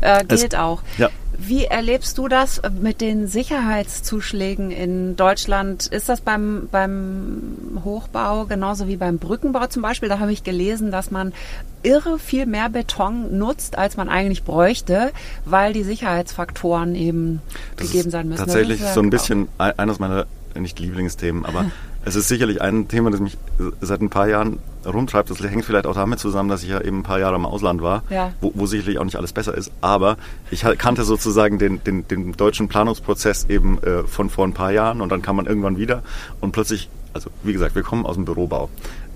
äh, 0.00 0.24
gilt 0.24 0.56
auch. 0.56 0.82
Ja. 0.96 1.10
Wie 1.36 1.64
erlebst 1.64 2.16
du 2.16 2.28
das 2.28 2.62
mit 2.80 3.00
den 3.02 3.26
Sicherheitszuschlägen 3.26 4.70
in 4.70 5.16
Deutschland? 5.16 5.86
Ist 5.86 6.08
das 6.08 6.22
beim, 6.22 6.68
beim 6.70 7.80
Hochbau 7.84 8.46
genauso 8.46 8.88
wie 8.88 8.96
beim 8.96 9.18
Brückenbau 9.18 9.66
zum 9.66 9.82
Beispiel? 9.82 10.08
Da 10.08 10.20
habe 10.20 10.32
ich 10.32 10.44
gelesen, 10.44 10.90
dass 10.90 11.10
man 11.10 11.34
irre 11.82 12.18
viel 12.18 12.46
mehr 12.46 12.70
Beton 12.70 13.36
nutzt, 13.36 13.76
als 13.76 13.98
man 13.98 14.08
eigentlich 14.08 14.44
bräuchte, 14.44 15.10
weil 15.44 15.74
die 15.74 15.82
Sicherheitsfaktoren 15.82 16.94
eben 16.94 17.42
das 17.76 17.88
gegeben 17.88 18.10
sein 18.10 18.28
müssen. 18.28 18.38
Tatsächlich 18.38 18.80
so 18.80 19.00
ein 19.00 19.10
bisschen 19.10 19.48
eines 19.58 19.98
meiner 19.98 20.26
nicht 20.62 20.78
Lieblingsthemen, 20.78 21.44
aber 21.44 21.66
es 22.04 22.14
ist 22.14 22.28
sicherlich 22.28 22.60
ein 22.60 22.88
Thema, 22.88 23.10
das 23.10 23.20
mich 23.20 23.36
seit 23.80 24.00
ein 24.00 24.10
paar 24.10 24.28
Jahren 24.28 24.58
rumtreibt. 24.84 25.30
Das 25.30 25.40
hängt 25.40 25.64
vielleicht 25.64 25.86
auch 25.86 25.94
damit 25.94 26.18
zusammen, 26.18 26.48
dass 26.48 26.62
ich 26.62 26.70
ja 26.70 26.80
eben 26.80 27.00
ein 27.00 27.02
paar 27.02 27.18
Jahre 27.18 27.36
im 27.36 27.46
Ausland 27.46 27.82
war, 27.82 28.02
ja. 28.10 28.32
wo, 28.40 28.52
wo, 28.54 28.66
sicherlich 28.66 28.98
auch 28.98 29.04
nicht 29.04 29.16
alles 29.16 29.32
besser 29.32 29.56
ist. 29.56 29.70
Aber 29.80 30.16
ich 30.50 30.64
kannte 30.78 31.04
sozusagen 31.04 31.58
den, 31.58 31.82
den, 31.84 32.06
den 32.08 32.32
deutschen 32.32 32.68
Planungsprozess 32.68 33.46
eben 33.48 33.82
äh, 33.82 34.04
von 34.04 34.30
vor 34.30 34.46
ein 34.46 34.52
paar 34.52 34.72
Jahren 34.72 35.00
und 35.00 35.10
dann 35.10 35.22
kam 35.22 35.36
man 35.36 35.46
irgendwann 35.46 35.78
wieder 35.78 36.02
und 36.40 36.52
plötzlich, 36.52 36.88
also 37.12 37.30
wie 37.42 37.52
gesagt, 37.52 37.74
wir 37.74 37.82
kommen 37.82 38.06
aus 38.06 38.16
dem 38.16 38.24
Bürobau. 38.24 38.68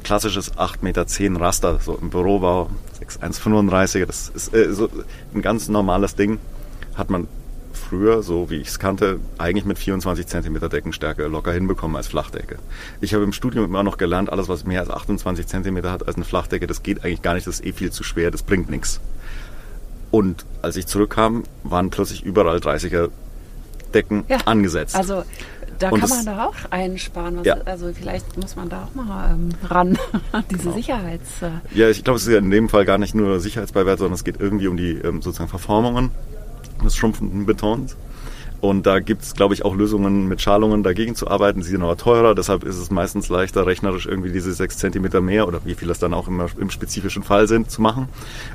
Klassisches 0.04 0.56
8,10 0.56 0.82
Meter 0.82 1.40
Raster, 1.40 1.80
so 1.80 1.98
im 2.00 2.10
Bürobau, 2.10 2.70
1,35, 3.00 4.06
das 4.06 4.28
ist 4.28 4.54
äh, 4.54 4.72
so 4.72 4.88
ein 5.34 5.42
ganz 5.42 5.68
normales 5.68 6.14
Ding. 6.14 6.38
Hat 6.94 7.10
man 7.10 7.26
früher, 7.88 8.22
so 8.22 8.50
wie 8.50 8.56
ich 8.56 8.68
es 8.68 8.78
kannte, 8.78 9.18
eigentlich 9.38 9.64
mit 9.64 9.78
24 9.78 10.26
cm 10.26 10.68
Deckenstärke 10.68 11.26
locker 11.26 11.52
hinbekommen 11.52 11.96
als 11.96 12.08
Flachdecke. 12.08 12.58
Ich 13.00 13.14
habe 13.14 13.24
im 13.24 13.32
Studium 13.32 13.64
immer 13.64 13.82
noch 13.82 13.96
gelernt, 13.96 14.30
alles 14.30 14.48
was 14.48 14.64
mehr 14.64 14.80
als 14.80 14.90
28 14.90 15.46
cm 15.46 15.82
hat 15.84 16.06
als 16.06 16.16
eine 16.16 16.24
Flachdecke, 16.24 16.66
das 16.66 16.82
geht 16.82 17.04
eigentlich 17.04 17.22
gar 17.22 17.34
nicht, 17.34 17.46
das 17.46 17.60
ist 17.60 17.66
eh 17.66 17.72
viel 17.72 17.90
zu 17.90 18.04
schwer, 18.04 18.30
das 18.30 18.42
bringt 18.42 18.70
nichts. 18.70 19.00
Und 20.10 20.44
als 20.62 20.76
ich 20.76 20.86
zurückkam, 20.86 21.44
waren 21.64 21.90
plötzlich 21.90 22.24
überall 22.24 22.58
30er 22.58 23.10
Decken 23.92 24.24
ja, 24.28 24.38
angesetzt. 24.44 24.94
Also 24.94 25.24
da 25.78 25.90
und 25.90 26.00
kann 26.00 26.08
man 26.08 26.26
da 26.26 26.46
auch 26.46 26.54
einsparen. 26.70 27.44
Ja. 27.44 27.56
Also 27.64 27.92
vielleicht 27.92 28.36
muss 28.36 28.56
man 28.56 28.68
da 28.68 28.84
auch 28.84 28.94
mal 28.94 29.30
ähm, 29.30 29.50
ran, 29.68 29.98
diese 30.50 30.64
genau. 30.64 30.74
Sicherheits... 30.74 31.42
Äh 31.42 31.50
ja, 31.78 31.88
ich 31.88 32.04
glaube, 32.04 32.18
es 32.18 32.26
ist 32.26 32.32
ja 32.32 32.38
in 32.38 32.50
dem 32.50 32.68
Fall 32.68 32.84
gar 32.84 32.98
nicht 32.98 33.14
nur 33.14 33.40
Sicherheitsbeiwert, 33.40 33.98
sondern 33.98 34.14
es 34.14 34.24
geht 34.24 34.40
irgendwie 34.40 34.66
um 34.66 34.76
die 34.76 34.92
ähm, 34.92 35.22
sozusagen 35.22 35.48
Verformungen 35.48 36.10
des 36.84 36.96
schrumpfenden 36.96 37.46
Betons. 37.46 37.96
Und 38.60 38.86
da 38.86 38.98
gibt 38.98 39.22
es, 39.22 39.34
glaube 39.34 39.54
ich, 39.54 39.64
auch 39.64 39.74
Lösungen 39.74 40.26
mit 40.26 40.42
Schalungen 40.42 40.82
dagegen 40.82 41.14
zu 41.14 41.28
arbeiten. 41.28 41.62
Sie 41.62 41.70
sind 41.70 41.82
aber 41.82 41.96
teurer, 41.96 42.34
deshalb 42.34 42.64
ist 42.64 42.76
es 42.76 42.90
meistens 42.90 43.28
leichter, 43.28 43.66
rechnerisch 43.66 44.06
irgendwie 44.06 44.32
diese 44.32 44.52
sechs 44.52 44.78
Zentimeter 44.78 45.20
mehr 45.20 45.46
oder 45.46 45.60
wie 45.64 45.74
viel 45.74 45.86
das 45.86 46.00
dann 46.00 46.12
auch 46.12 46.26
immer 46.26 46.46
im 46.58 46.70
spezifischen 46.70 47.22
Fall 47.22 47.46
sind, 47.46 47.70
zu 47.70 47.80
machen. 47.80 48.08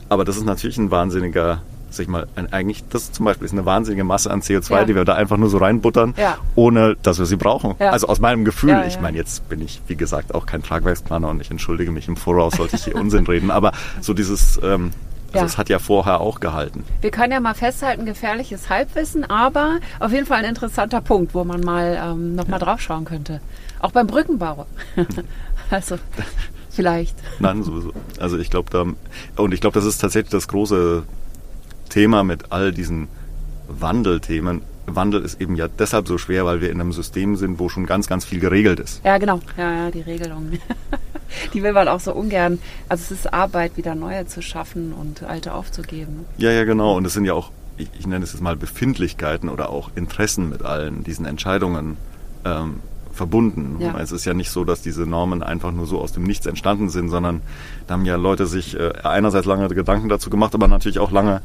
Aber 0.09 0.25
das 0.25 0.35
ist 0.35 0.45
natürlich 0.45 0.77
ein 0.77 0.91
wahnsinniger, 0.91 1.61
sag 1.89 2.03
ich 2.03 2.09
mal, 2.09 2.27
ein, 2.35 2.51
eigentlich, 2.51 2.83
das 2.89 3.13
zum 3.13 3.25
Beispiel 3.25 3.45
ist 3.45 3.53
eine 3.53 3.65
wahnsinnige 3.65 4.03
Masse 4.03 4.29
an 4.29 4.41
CO2, 4.41 4.71
ja. 4.71 4.83
die 4.83 4.95
wir 4.95 5.05
da 5.05 5.13
einfach 5.13 5.37
nur 5.37 5.49
so 5.49 5.57
reinbuttern, 5.57 6.15
ja. 6.17 6.37
ohne 6.55 6.97
dass 7.01 7.17
wir 7.19 7.25
sie 7.25 7.37
brauchen. 7.37 7.75
Ja. 7.79 7.91
Also 7.91 8.07
aus 8.07 8.19
meinem 8.19 8.43
Gefühl, 8.43 8.83
ich 8.85 8.99
meine, 8.99 9.15
jetzt 9.15 9.47
bin 9.47 9.61
ich, 9.61 9.81
wie 9.87 9.95
gesagt, 9.95 10.35
auch 10.35 10.45
kein 10.45 10.63
Tragwerksplaner 10.63 11.29
und 11.29 11.39
ich 11.39 11.49
entschuldige 11.49 11.91
mich 11.91 12.09
im 12.09 12.17
Voraus, 12.17 12.55
sollte 12.55 12.75
ich 12.75 12.83
hier 12.83 12.95
Unsinn 12.95 13.25
reden, 13.25 13.51
aber 13.51 13.71
so 14.01 14.13
dieses, 14.13 14.59
ähm, 14.61 14.91
also 15.41 15.45
es 15.45 15.57
hat 15.57 15.69
ja 15.69 15.79
vorher 15.79 16.21
auch 16.21 16.39
gehalten. 16.39 16.83
Wir 17.01 17.11
können 17.11 17.33
ja 17.33 17.39
mal 17.39 17.53
festhalten, 17.53 18.05
gefährliches 18.05 18.69
Halbwissen, 18.69 19.23
aber 19.29 19.79
auf 19.99 20.11
jeden 20.11 20.25
Fall 20.25 20.39
ein 20.39 20.49
interessanter 20.49 21.01
Punkt, 21.01 21.33
wo 21.33 21.43
man 21.43 21.61
mal 21.61 21.99
ähm, 22.01 22.35
noch 22.35 22.47
ja. 22.47 22.59
drauf 22.59 22.81
schauen 22.81 23.05
könnte. 23.05 23.41
Auch 23.79 23.91
beim 23.91 24.07
Brückenbau. 24.07 24.65
also 25.69 25.97
vielleicht. 26.69 27.15
Nein, 27.39 27.63
sowieso. 27.63 27.93
Also 28.19 28.37
ich 28.37 28.49
glaube 28.49 28.69
da 28.71 29.41
und 29.41 29.53
ich 29.53 29.61
glaube, 29.61 29.75
das 29.75 29.85
ist 29.85 29.99
tatsächlich 29.99 30.31
das 30.31 30.47
große 30.47 31.03
Thema 31.89 32.23
mit 32.23 32.51
all 32.51 32.71
diesen 32.71 33.07
Wandelthemen. 33.67 34.61
Wandel 34.85 35.23
ist 35.23 35.39
eben 35.41 35.55
ja 35.55 35.67
deshalb 35.67 36.07
so 36.07 36.17
schwer, 36.17 36.45
weil 36.45 36.61
wir 36.61 36.69
in 36.69 36.79
einem 36.79 36.91
System 36.91 37.35
sind, 37.35 37.59
wo 37.59 37.69
schon 37.69 37.85
ganz, 37.85 38.07
ganz 38.07 38.25
viel 38.25 38.39
geregelt 38.39 38.79
ist. 38.79 39.03
Ja, 39.03 39.17
genau. 39.17 39.39
Ja, 39.57 39.71
ja, 39.71 39.91
die 39.91 40.01
Regelung. 40.01 40.53
die 41.53 41.63
will 41.63 41.73
man 41.73 41.87
auch 41.87 41.99
so 41.99 42.13
ungern. 42.13 42.59
Also 42.89 43.03
es 43.05 43.11
ist 43.11 43.33
Arbeit, 43.33 43.77
wieder 43.77 43.95
neue 43.95 44.25
zu 44.25 44.41
schaffen 44.41 44.93
und 44.93 45.23
alte 45.23 45.53
aufzugeben. 45.53 46.25
Ja, 46.37 46.51
ja, 46.51 46.63
genau. 46.65 46.95
Und 46.97 47.05
es 47.05 47.13
sind 47.13 47.25
ja 47.25 47.33
auch, 47.33 47.51
ich, 47.77 47.89
ich 47.97 48.07
nenne 48.07 48.23
es 48.23 48.33
jetzt 48.33 48.41
mal 48.41 48.55
Befindlichkeiten 48.55 49.49
oder 49.49 49.69
auch 49.69 49.91
Interessen 49.95 50.49
mit 50.49 50.63
allen 50.63 51.03
diesen 51.03 51.25
Entscheidungen 51.25 51.97
ähm, 52.45 52.81
verbunden. 53.13 53.77
Ja. 53.79 53.97
Es 53.99 54.11
ist 54.11 54.25
ja 54.25 54.33
nicht 54.33 54.49
so, 54.49 54.65
dass 54.65 54.81
diese 54.81 55.03
Normen 55.03 55.43
einfach 55.43 55.71
nur 55.71 55.85
so 55.85 55.99
aus 55.99 56.11
dem 56.11 56.23
Nichts 56.23 56.45
entstanden 56.45 56.89
sind, 56.89 57.09
sondern 57.09 57.41
da 57.87 57.93
haben 57.93 58.05
ja 58.05 58.15
Leute 58.15 58.47
sich 58.47 58.77
äh, 58.77 58.93
einerseits 59.03 59.45
lange 59.45 59.67
Gedanken 59.69 60.09
dazu 60.09 60.29
gemacht, 60.29 60.53
aber 60.55 60.67
natürlich 60.67 60.99
auch 60.99 61.11
lange 61.11 61.41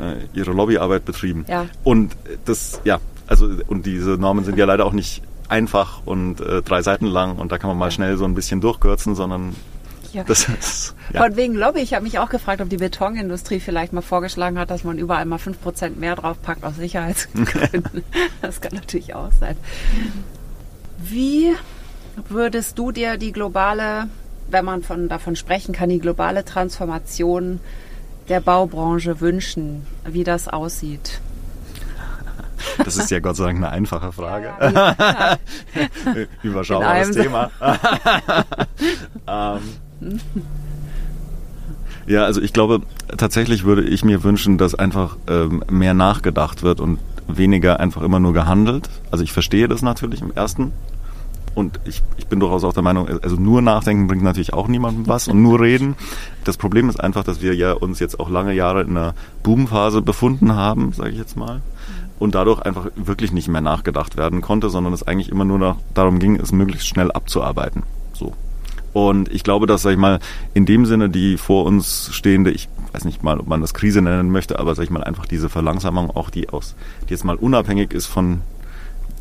äh, 0.00 0.16
ihre 0.34 0.52
Lobbyarbeit 0.52 1.04
betrieben. 1.04 1.44
Ja. 1.48 1.66
Und 1.84 2.16
das, 2.44 2.80
ja, 2.84 2.98
also 3.26 3.48
und 3.68 3.86
diese 3.86 4.10
Normen 4.10 4.44
sind 4.44 4.58
ja 4.58 4.64
leider 4.64 4.84
auch 4.84 4.92
nicht 4.92 5.22
einfach 5.48 6.02
und 6.04 6.40
äh, 6.40 6.62
drei 6.62 6.82
Seiten 6.82 7.06
lang 7.06 7.36
und 7.36 7.52
da 7.52 7.58
kann 7.58 7.68
man 7.68 7.78
mal 7.78 7.90
schnell 7.90 8.16
so 8.16 8.24
ein 8.24 8.34
bisschen 8.34 8.60
durchkürzen, 8.60 9.14
sondern 9.14 9.54
Ja. 10.12 10.24
Das 10.24 10.46
ist, 10.48 10.94
ja. 11.12 11.22
Von 11.22 11.36
wegen 11.36 11.54
Lobby. 11.54 11.80
Ich 11.80 11.94
habe 11.94 12.04
mich 12.04 12.18
auch 12.18 12.28
gefragt, 12.28 12.60
ob 12.60 12.68
die 12.68 12.76
Betonindustrie 12.76 13.60
vielleicht 13.60 13.92
mal 13.94 14.02
vorgeschlagen 14.02 14.58
hat, 14.58 14.70
dass 14.70 14.84
man 14.84 14.98
überall 14.98 15.24
mal 15.24 15.38
5% 15.38 15.96
mehr 15.96 16.16
draufpackt 16.16 16.64
aus 16.64 16.76
Sicherheitsgründen. 16.76 18.02
das 18.42 18.60
kann 18.60 18.74
natürlich 18.74 19.14
auch 19.14 19.30
sein. 19.40 19.56
Wie 21.04 21.54
würdest 22.28 22.78
du 22.78 22.92
dir 22.92 23.16
die 23.16 23.32
globale, 23.32 24.08
wenn 24.48 24.64
man 24.64 24.82
von, 24.82 25.08
davon 25.08 25.36
sprechen 25.36 25.74
kann, 25.74 25.88
die 25.88 25.98
globale 25.98 26.44
Transformation 26.44 27.60
der 28.28 28.40
Baubranche 28.40 29.20
wünschen, 29.20 29.86
wie 30.04 30.24
das 30.24 30.48
aussieht? 30.48 31.20
Das 32.78 32.96
ist 32.96 33.10
ja 33.10 33.18
Gott 33.18 33.36
sei 33.36 33.46
Dank 33.46 33.58
eine 33.58 33.70
einfache 33.70 34.12
Frage. 34.12 34.52
Ja, 34.60 34.96
ja. 34.98 35.38
Überschaubares 36.42 37.10
Thema. 37.10 37.50
ähm, 39.26 40.20
ja, 42.06 42.24
also 42.24 42.40
ich 42.40 42.52
glaube, 42.52 42.82
tatsächlich 43.16 43.64
würde 43.64 43.82
ich 43.82 44.04
mir 44.04 44.22
wünschen, 44.22 44.58
dass 44.58 44.74
einfach 44.74 45.16
ähm, 45.28 45.64
mehr 45.70 45.94
nachgedacht 45.94 46.62
wird 46.62 46.80
und 46.80 46.98
weniger 47.28 47.80
einfach 47.80 48.02
immer 48.02 48.20
nur 48.20 48.32
gehandelt. 48.32 48.88
Also 49.10 49.24
ich 49.24 49.32
verstehe 49.32 49.68
das 49.68 49.82
natürlich 49.82 50.22
im 50.22 50.32
ersten. 50.32 50.72
Und 51.54 51.80
ich, 51.84 52.02
ich 52.16 52.26
bin 52.28 52.40
durchaus 52.40 52.64
auch 52.64 52.72
der 52.72 52.82
Meinung, 52.82 53.08
also 53.08 53.36
nur 53.36 53.60
nachdenken 53.60 54.06
bringt 54.06 54.22
natürlich 54.22 54.54
auch 54.54 54.68
niemandem 54.68 55.06
was 55.06 55.28
und 55.28 55.42
nur 55.42 55.60
reden. 55.60 55.96
Das 56.44 56.56
Problem 56.56 56.88
ist 56.88 56.98
einfach, 56.98 57.24
dass 57.24 57.42
wir 57.42 57.54
ja 57.54 57.72
uns 57.74 57.98
jetzt 57.98 58.18
auch 58.20 58.30
lange 58.30 58.54
Jahre 58.54 58.80
in 58.82 58.96
einer 58.96 59.14
Boomphase 59.42 60.00
befunden 60.00 60.54
haben, 60.54 60.92
sage 60.92 61.10
ich 61.10 61.18
jetzt 61.18 61.36
mal 61.36 61.60
und 62.22 62.36
dadurch 62.36 62.62
einfach 62.62 62.86
wirklich 62.94 63.32
nicht 63.32 63.48
mehr 63.48 63.60
nachgedacht 63.60 64.16
werden 64.16 64.42
konnte, 64.42 64.70
sondern 64.70 64.92
es 64.92 65.02
eigentlich 65.02 65.28
immer 65.28 65.44
nur 65.44 65.58
noch 65.58 65.78
darum 65.92 66.20
ging, 66.20 66.36
es 66.36 66.52
möglichst 66.52 66.86
schnell 66.86 67.10
abzuarbeiten. 67.10 67.82
So. 68.12 68.34
Und 68.92 69.32
ich 69.32 69.42
glaube, 69.42 69.66
dass, 69.66 69.82
sag 69.82 69.90
ich 69.90 69.98
mal, 69.98 70.20
in 70.54 70.64
dem 70.64 70.86
Sinne 70.86 71.10
die 71.10 71.36
vor 71.36 71.64
uns 71.64 72.10
stehende, 72.12 72.52
ich 72.52 72.68
weiß 72.92 73.04
nicht 73.04 73.22
mal, 73.22 73.40
ob 73.40 73.46
man 73.46 73.60
das 73.60 73.74
Krise 73.74 74.02
nennen 74.02 74.30
möchte, 74.30 74.58
aber 74.58 74.74
sag 74.74 74.84
ich 74.84 74.90
mal, 74.90 75.04
einfach 75.04 75.26
diese 75.26 75.48
Verlangsamung 75.48 76.10
auch, 76.10 76.30
die 76.30 76.48
aus, 76.48 76.74
die 77.08 77.10
jetzt 77.10 77.24
mal 77.24 77.36
unabhängig 77.36 77.92
ist 77.92 78.06
von 78.06 78.42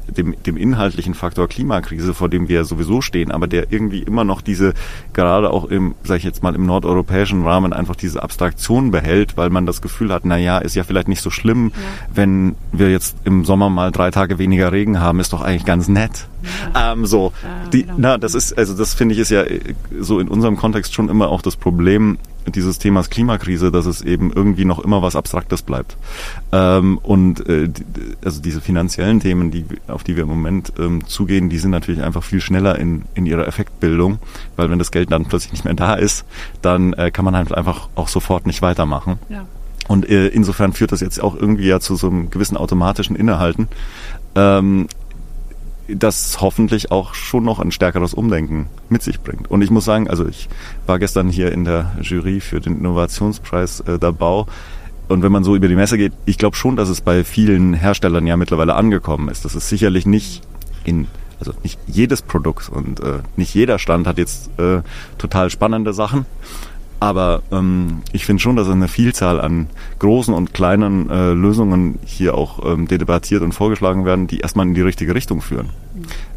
dem, 0.07 0.35
dem 0.43 0.57
inhaltlichen 0.57 1.13
Faktor 1.13 1.47
Klimakrise, 1.47 2.13
vor 2.13 2.29
dem 2.29 2.47
wir 2.49 2.65
sowieso 2.65 3.01
stehen, 3.01 3.31
aber 3.31 3.47
der 3.47 3.71
irgendwie 3.71 3.99
immer 3.99 4.23
noch 4.23 4.41
diese, 4.41 4.73
gerade 5.13 5.51
auch 5.51 5.65
im, 5.65 5.95
sag 6.03 6.17
ich 6.17 6.23
jetzt 6.23 6.43
mal, 6.43 6.55
im 6.55 6.65
nordeuropäischen 6.65 7.43
Rahmen 7.43 7.73
einfach 7.73 7.95
diese 7.95 8.21
Abstraktion 8.21 8.91
behält, 8.91 9.37
weil 9.37 9.49
man 9.49 9.65
das 9.65 9.81
Gefühl 9.81 10.11
hat, 10.11 10.25
na 10.25 10.37
ja, 10.37 10.57
ist 10.57 10.75
ja 10.75 10.83
vielleicht 10.83 11.07
nicht 11.07 11.21
so 11.21 11.29
schlimm, 11.29 11.71
ja. 11.73 11.81
wenn 12.13 12.55
wir 12.71 12.91
jetzt 12.91 13.15
im 13.23 13.45
Sommer 13.45 13.69
mal 13.69 13.91
drei 13.91 14.11
Tage 14.11 14.37
weniger 14.37 14.71
Regen 14.71 14.99
haben, 14.99 15.19
ist 15.19 15.33
doch 15.33 15.41
eigentlich 15.41 15.65
ganz 15.65 15.87
nett. 15.87 16.27
Ja. 16.73 16.93
Ähm, 16.93 17.05
so, 17.05 17.33
ja, 17.43 17.69
die, 17.69 17.83
genau. 17.83 17.95
na, 17.97 18.17
das 18.17 18.33
ist, 18.33 18.57
also 18.57 18.75
das 18.75 18.93
finde 18.93 19.13
ich 19.13 19.19
ist 19.19 19.29
ja 19.29 19.43
äh, 19.43 19.59
so 19.99 20.19
in 20.19 20.27
unserem 20.27 20.57
Kontext 20.57 20.93
schon 20.93 21.09
immer 21.09 21.29
auch 21.29 21.41
das 21.41 21.55
Problem, 21.55 22.17
dieses 22.47 22.79
Themas 22.79 23.09
Klimakrise, 23.09 23.71
dass 23.71 23.85
es 23.85 24.01
eben 24.01 24.31
irgendwie 24.31 24.65
noch 24.65 24.79
immer 24.79 25.01
was 25.01 25.15
Abstraktes 25.15 25.61
bleibt. 25.61 25.97
Ähm, 26.51 26.97
und 26.97 27.47
äh, 27.47 27.69
also 28.23 28.41
diese 28.41 28.61
finanziellen 28.61 29.19
Themen, 29.19 29.51
die, 29.51 29.65
auf 29.87 30.03
die 30.03 30.15
wir 30.15 30.23
im 30.23 30.29
Moment 30.29 30.73
ähm, 30.79 31.05
zugehen, 31.07 31.49
die 31.49 31.59
sind 31.59 31.71
natürlich 31.71 32.01
einfach 32.01 32.23
viel 32.23 32.41
schneller 32.41 32.77
in, 32.77 33.03
in 33.13 33.25
ihrer 33.25 33.47
Effektbildung, 33.47 34.19
weil 34.55 34.69
wenn 34.69 34.79
das 34.79 34.91
Geld 34.91 35.11
dann 35.11 35.25
plötzlich 35.25 35.51
nicht 35.51 35.65
mehr 35.65 35.73
da 35.73 35.95
ist, 35.95 36.25
dann 36.61 36.93
äh, 36.93 37.11
kann 37.11 37.25
man 37.25 37.35
halt 37.35 37.53
einfach 37.53 37.89
auch 37.95 38.07
sofort 38.07 38.45
nicht 38.47 38.61
weitermachen. 38.61 39.19
Ja. 39.29 39.45
Und 39.87 40.09
äh, 40.09 40.27
insofern 40.27 40.73
führt 40.73 40.91
das 40.91 41.01
jetzt 41.01 41.21
auch 41.21 41.35
irgendwie 41.35 41.67
ja 41.67 41.79
zu 41.79 41.95
so 41.95 42.07
einem 42.07 42.29
gewissen 42.29 42.55
automatischen 42.57 43.15
Innehalten. 43.15 43.67
Ähm, 44.35 44.87
das 45.95 46.41
hoffentlich 46.41 46.91
auch 46.91 47.13
schon 47.13 47.43
noch 47.43 47.59
ein 47.59 47.71
stärkeres 47.71 48.13
Umdenken 48.13 48.67
mit 48.89 49.01
sich 49.01 49.19
bringt. 49.19 49.49
Und 49.49 49.61
ich 49.61 49.69
muss 49.69 49.85
sagen, 49.85 50.09
also 50.09 50.27
ich 50.27 50.49
war 50.85 50.99
gestern 50.99 51.29
hier 51.29 51.51
in 51.51 51.65
der 51.65 51.91
Jury 52.01 52.39
für 52.39 52.59
den 52.59 52.79
Innovationspreis 52.79 53.81
äh, 53.81 53.99
der 53.99 54.11
Bau. 54.11 54.47
Und 55.07 55.23
wenn 55.23 55.31
man 55.31 55.43
so 55.43 55.55
über 55.55 55.67
die 55.67 55.75
Messe 55.75 55.97
geht, 55.97 56.13
ich 56.25 56.37
glaube 56.37 56.55
schon, 56.55 56.75
dass 56.75 56.89
es 56.89 57.01
bei 57.01 57.23
vielen 57.23 57.73
Herstellern 57.73 58.25
ja 58.27 58.37
mittlerweile 58.37 58.75
angekommen 58.75 59.29
ist. 59.29 59.43
Das 59.43 59.55
ist 59.55 59.67
sicherlich 59.67 60.05
nicht 60.05 60.41
in, 60.83 61.07
also 61.39 61.53
nicht 61.63 61.79
jedes 61.87 62.21
Produkt 62.21 62.69
und 62.69 63.01
äh, 63.01 63.19
nicht 63.35 63.53
jeder 63.53 63.77
Stand 63.77 64.07
hat 64.07 64.17
jetzt 64.17 64.49
äh, 64.59 64.81
total 65.17 65.49
spannende 65.49 65.93
Sachen. 65.93 66.25
Aber 67.01 67.41
ähm, 67.51 68.03
ich 68.13 68.27
finde 68.27 68.43
schon, 68.43 68.55
dass 68.55 68.69
eine 68.69 68.87
Vielzahl 68.87 69.41
an 69.41 69.65
großen 69.97 70.35
und 70.35 70.53
kleinen 70.53 71.09
äh, 71.09 71.31
Lösungen 71.31 71.97
hier 72.05 72.35
auch 72.35 72.63
ähm, 72.63 72.87
debattiert 72.87 73.41
und 73.41 73.53
vorgeschlagen 73.53 74.05
werden, 74.05 74.27
die 74.27 74.41
erstmal 74.41 74.67
in 74.67 74.75
die 74.75 74.81
richtige 74.81 75.15
Richtung 75.15 75.41
führen. 75.41 75.71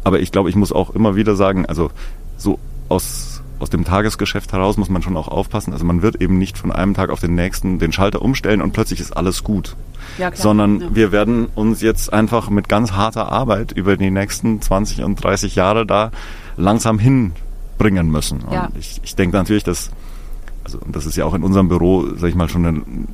Aber 0.03 0.21
ich 0.21 0.31
glaube, 0.31 0.49
ich 0.49 0.55
muss 0.55 0.71
auch 0.71 0.89
immer 0.89 1.15
wieder 1.15 1.35
sagen, 1.35 1.67
also 1.67 1.91
so 2.35 2.57
aus, 2.89 3.43
aus 3.59 3.69
dem 3.69 3.85
Tagesgeschäft 3.85 4.53
heraus 4.53 4.75
muss 4.77 4.89
man 4.89 5.03
schon 5.03 5.15
auch 5.17 5.27
aufpassen. 5.27 5.71
Also 5.71 5.85
man 5.85 6.01
wird 6.01 6.19
eben 6.19 6.39
nicht 6.39 6.57
von 6.57 6.71
einem 6.71 6.95
Tag 6.95 7.11
auf 7.11 7.19
den 7.19 7.35
nächsten 7.35 7.77
den 7.77 7.91
Schalter 7.91 8.23
umstellen 8.23 8.63
und 8.63 8.71
plötzlich 8.71 8.99
ist 8.99 9.15
alles 9.15 9.43
gut. 9.43 9.75
Ja, 10.17 10.31
klar. 10.31 10.41
Sondern 10.41 10.81
ja. 10.81 10.87
wir 10.93 11.11
werden 11.11 11.45
uns 11.53 11.81
jetzt 11.81 12.11
einfach 12.11 12.49
mit 12.49 12.69
ganz 12.69 12.93
harter 12.93 13.31
Arbeit 13.31 13.71
über 13.71 13.97
die 13.97 14.09
nächsten 14.09 14.63
20 14.63 15.03
und 15.03 15.23
30 15.23 15.53
Jahre 15.53 15.85
da 15.85 16.09
langsam 16.57 16.97
hinbringen 16.97 18.09
müssen. 18.09 18.39
Und 18.39 18.53
ja. 18.53 18.69
ich, 18.79 18.99
ich 19.03 19.15
denke 19.15 19.37
natürlich, 19.37 19.63
dass 19.63 19.91
also 20.65 20.79
das 20.87 21.05
ist 21.05 21.15
ja 21.15 21.25
auch 21.25 21.33
in 21.35 21.43
unserem 21.43 21.69
Büro, 21.69 22.05
sag 22.15 22.29
ich 22.29 22.35
mal, 22.35 22.49
schon 22.49 22.65
ein, 22.65 23.07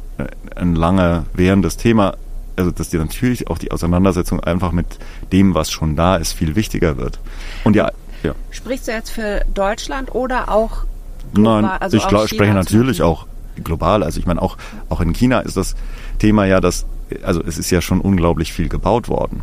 ein 0.56 0.76
lange 0.76 1.26
währendes 1.34 1.78
Thema, 1.78 2.16
also 2.56 2.72
dass 2.72 2.90
dir 2.90 3.00
natürlich 3.00 3.50
auch 3.50 3.58
die 3.58 3.72
Auseinandersetzung 3.72 4.40
einfach 4.40 4.72
mit 4.72 4.88
dem, 5.32 5.54
was 5.54 5.70
schon 5.70 5.96
da 5.96 6.16
ist, 6.16 6.32
viel 6.32 6.56
wichtiger 6.56 6.98
wird. 6.98 7.20
Und 7.66 7.76
ja, 7.76 7.92
ja. 8.24 8.34
Sprichst 8.52 8.88
du 8.88 8.92
jetzt 8.92 9.12
für 9.12 9.44
Deutschland 9.54 10.16
oder 10.16 10.50
auch 10.50 10.86
global? 11.34 11.62
Nein, 11.62 11.72
also 11.80 11.98
ich 11.98 12.08
glaub, 12.08 12.28
spreche 12.28 12.54
natürlich 12.54 13.02
auch 13.02 13.28
global. 13.64 14.04
Also 14.04 14.20
ich 14.20 14.26
meine, 14.26 14.42
auch, 14.42 14.58
auch 14.90 15.02
in 15.02 15.12
China 15.12 15.40
ist 15.42 15.58
das 15.58 15.76
Thema 16.20 16.46
ja, 16.46 16.62
dass, 16.62 16.86
also 17.24 17.42
es 17.44 17.58
ist 17.58 17.70
ja 17.70 17.82
schon 17.82 18.00
unglaublich 18.00 18.54
viel 18.54 18.70
gebaut 18.70 19.10
worden. 19.10 19.42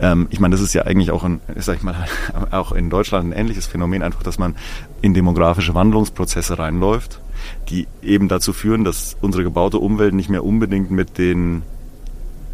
Ähm, 0.00 0.26
ich 0.30 0.38
meine, 0.38 0.52
das 0.52 0.60
ist 0.60 0.74
ja 0.74 0.82
eigentlich 0.82 1.12
auch, 1.12 1.24
in, 1.24 1.40
sag 1.56 1.76
ich 1.76 1.82
mal, 1.82 1.94
auch 2.50 2.72
in 2.72 2.90
Deutschland 2.90 3.30
ein 3.30 3.32
ähnliches 3.32 3.66
Phänomen, 3.66 4.02
einfach, 4.02 4.22
dass 4.22 4.38
man 4.38 4.54
in 5.00 5.14
demografische 5.14 5.74
Wandlungsprozesse 5.74 6.58
reinläuft 6.58 7.20
die 7.68 7.86
eben 8.02 8.28
dazu 8.28 8.52
führen, 8.52 8.84
dass 8.84 9.16
unsere 9.20 9.44
gebaute 9.44 9.78
Umwelt 9.78 10.14
nicht 10.14 10.30
mehr 10.30 10.44
unbedingt 10.44 10.90
mit 10.90 11.18
den 11.18 11.62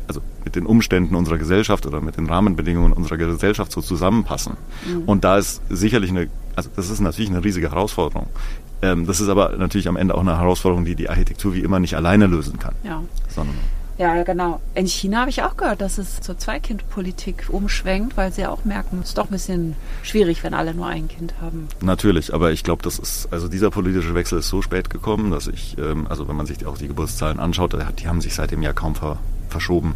also 0.06 0.20
mit 0.44 0.54
den 0.54 0.66
Umständen 0.66 1.14
unserer 1.14 1.38
Gesellschaft 1.38 1.86
oder 1.86 2.00
mit 2.00 2.16
den 2.16 2.26
Rahmenbedingungen 2.26 2.92
unserer 2.92 3.16
Gesellschaft 3.16 3.72
so 3.72 3.80
zusammenpassen. 3.80 4.56
Mhm. 4.86 5.04
Und 5.04 5.24
da 5.24 5.38
ist 5.38 5.62
sicherlich 5.70 6.10
eine, 6.10 6.28
also 6.56 6.68
das 6.76 6.90
ist 6.90 7.00
natürlich 7.00 7.30
eine 7.30 7.42
riesige 7.42 7.70
Herausforderung. 7.70 8.26
Ähm, 8.82 9.06
das 9.06 9.20
ist 9.20 9.28
aber 9.28 9.56
natürlich 9.56 9.88
am 9.88 9.96
Ende 9.96 10.14
auch 10.14 10.20
eine 10.20 10.38
Herausforderung, 10.38 10.84
die 10.84 10.94
die 10.94 11.08
Architektur 11.08 11.54
wie 11.54 11.60
immer 11.60 11.80
nicht 11.80 11.94
alleine 11.96 12.26
lösen 12.26 12.58
kann. 12.58 12.74
Ja. 12.82 13.02
Sondern 13.28 13.54
ja, 13.98 14.22
genau. 14.22 14.60
In 14.74 14.86
China 14.86 15.20
habe 15.20 15.30
ich 15.30 15.42
auch 15.42 15.56
gehört, 15.56 15.80
dass 15.80 15.98
es 15.98 16.20
zur 16.20 16.36
Zweikindpolitik 16.36 17.46
umschwenkt, 17.48 18.16
weil 18.16 18.32
sie 18.32 18.46
auch 18.46 18.64
merken, 18.64 19.00
es 19.02 19.10
ist 19.10 19.18
doch 19.18 19.26
ein 19.26 19.30
bisschen 19.30 19.76
schwierig, 20.02 20.42
wenn 20.42 20.54
alle 20.54 20.74
nur 20.74 20.86
ein 20.86 21.08
Kind 21.08 21.34
haben. 21.40 21.68
Natürlich, 21.80 22.34
aber 22.34 22.52
ich 22.52 22.64
glaube, 22.64 22.82
das 22.82 22.98
ist, 22.98 23.28
also 23.32 23.48
dieser 23.48 23.70
politische 23.70 24.14
Wechsel 24.14 24.40
ist 24.40 24.48
so 24.48 24.62
spät 24.62 24.90
gekommen, 24.90 25.30
dass 25.30 25.46
ich, 25.46 25.78
ähm, 25.78 26.06
also 26.08 26.28
wenn 26.28 26.36
man 26.36 26.46
sich 26.46 26.66
auch 26.66 26.76
die 26.76 26.88
Geburtszahlen 26.88 27.38
anschaut, 27.38 27.76
die 27.98 28.08
haben 28.08 28.20
sich 28.20 28.34
seitdem 28.34 28.62
ja 28.62 28.72
kaum 28.72 28.94
ver, 28.94 29.18
verschoben. 29.48 29.94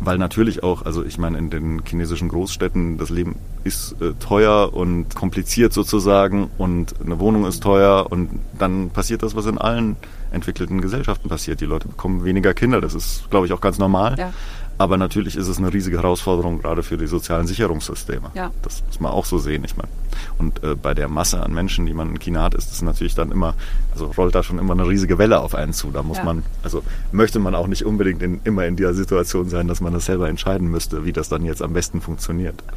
Weil 0.00 0.18
natürlich 0.18 0.62
auch, 0.62 0.82
also 0.84 1.04
ich 1.04 1.18
meine, 1.18 1.38
in 1.38 1.50
den 1.50 1.82
chinesischen 1.84 2.28
Großstädten, 2.28 2.98
das 2.98 3.10
Leben 3.10 3.36
ist 3.64 4.00
äh, 4.00 4.12
teuer 4.14 4.74
und 4.74 5.14
kompliziert 5.14 5.72
sozusagen 5.72 6.50
und 6.58 6.94
eine 7.00 7.18
Wohnung 7.18 7.46
ist 7.46 7.62
teuer 7.62 8.06
und 8.10 8.30
dann 8.58 8.90
passiert 8.90 9.22
das, 9.22 9.34
was 9.34 9.46
in 9.46 9.58
allen 9.58 9.96
entwickelten 10.32 10.80
Gesellschaften 10.80 11.28
passiert. 11.28 11.60
Die 11.60 11.66
Leute 11.66 11.88
bekommen 11.88 12.24
weniger 12.24 12.52
Kinder, 12.54 12.80
das 12.80 12.94
ist, 12.94 13.30
glaube 13.30 13.46
ich, 13.46 13.52
auch 13.52 13.60
ganz 13.60 13.78
normal. 13.78 14.16
Ja. 14.18 14.32
Aber 14.78 14.98
natürlich 14.98 15.36
ist 15.36 15.48
es 15.48 15.56
eine 15.58 15.72
riesige 15.72 15.96
Herausforderung, 15.96 16.60
gerade 16.60 16.82
für 16.82 16.98
die 16.98 17.06
sozialen 17.06 17.46
Sicherungssysteme. 17.46 18.30
Ja. 18.34 18.50
Das 18.62 18.82
muss 18.86 19.00
man 19.00 19.12
auch 19.12 19.24
so 19.24 19.38
sehen. 19.38 19.64
Ich 19.64 19.76
meine, 19.76 19.88
und 20.38 20.62
äh, 20.62 20.74
bei 20.74 20.94
der 20.94 21.08
Masse 21.08 21.42
an 21.42 21.52
Menschen, 21.52 21.86
die 21.86 21.94
man 21.94 22.10
in 22.10 22.18
China 22.18 22.42
hat, 22.42 22.54
ist 22.54 22.72
es 22.72 22.82
natürlich 22.82 23.14
dann 23.14 23.32
immer, 23.32 23.54
also 23.92 24.06
rollt 24.16 24.34
da 24.34 24.42
schon 24.42 24.58
immer 24.58 24.74
eine 24.74 24.86
riesige 24.86 25.18
Welle 25.18 25.40
auf 25.40 25.54
einen 25.54 25.72
zu. 25.72 25.90
Da 25.90 26.02
muss 26.02 26.18
ja. 26.18 26.24
man, 26.24 26.42
also 26.62 26.82
möchte 27.12 27.38
man 27.38 27.54
auch 27.54 27.66
nicht 27.66 27.84
unbedingt 27.84 28.22
in, 28.22 28.40
immer 28.44 28.66
in 28.66 28.76
dieser 28.76 28.94
Situation 28.94 29.48
sein, 29.48 29.68
dass 29.68 29.80
man 29.80 29.92
das 29.92 30.06
selber 30.06 30.28
entscheiden 30.28 30.68
müsste, 30.68 31.04
wie 31.04 31.12
das 31.12 31.28
dann 31.28 31.44
jetzt 31.44 31.62
am 31.62 31.72
besten 31.72 32.00
funktioniert. 32.00 32.62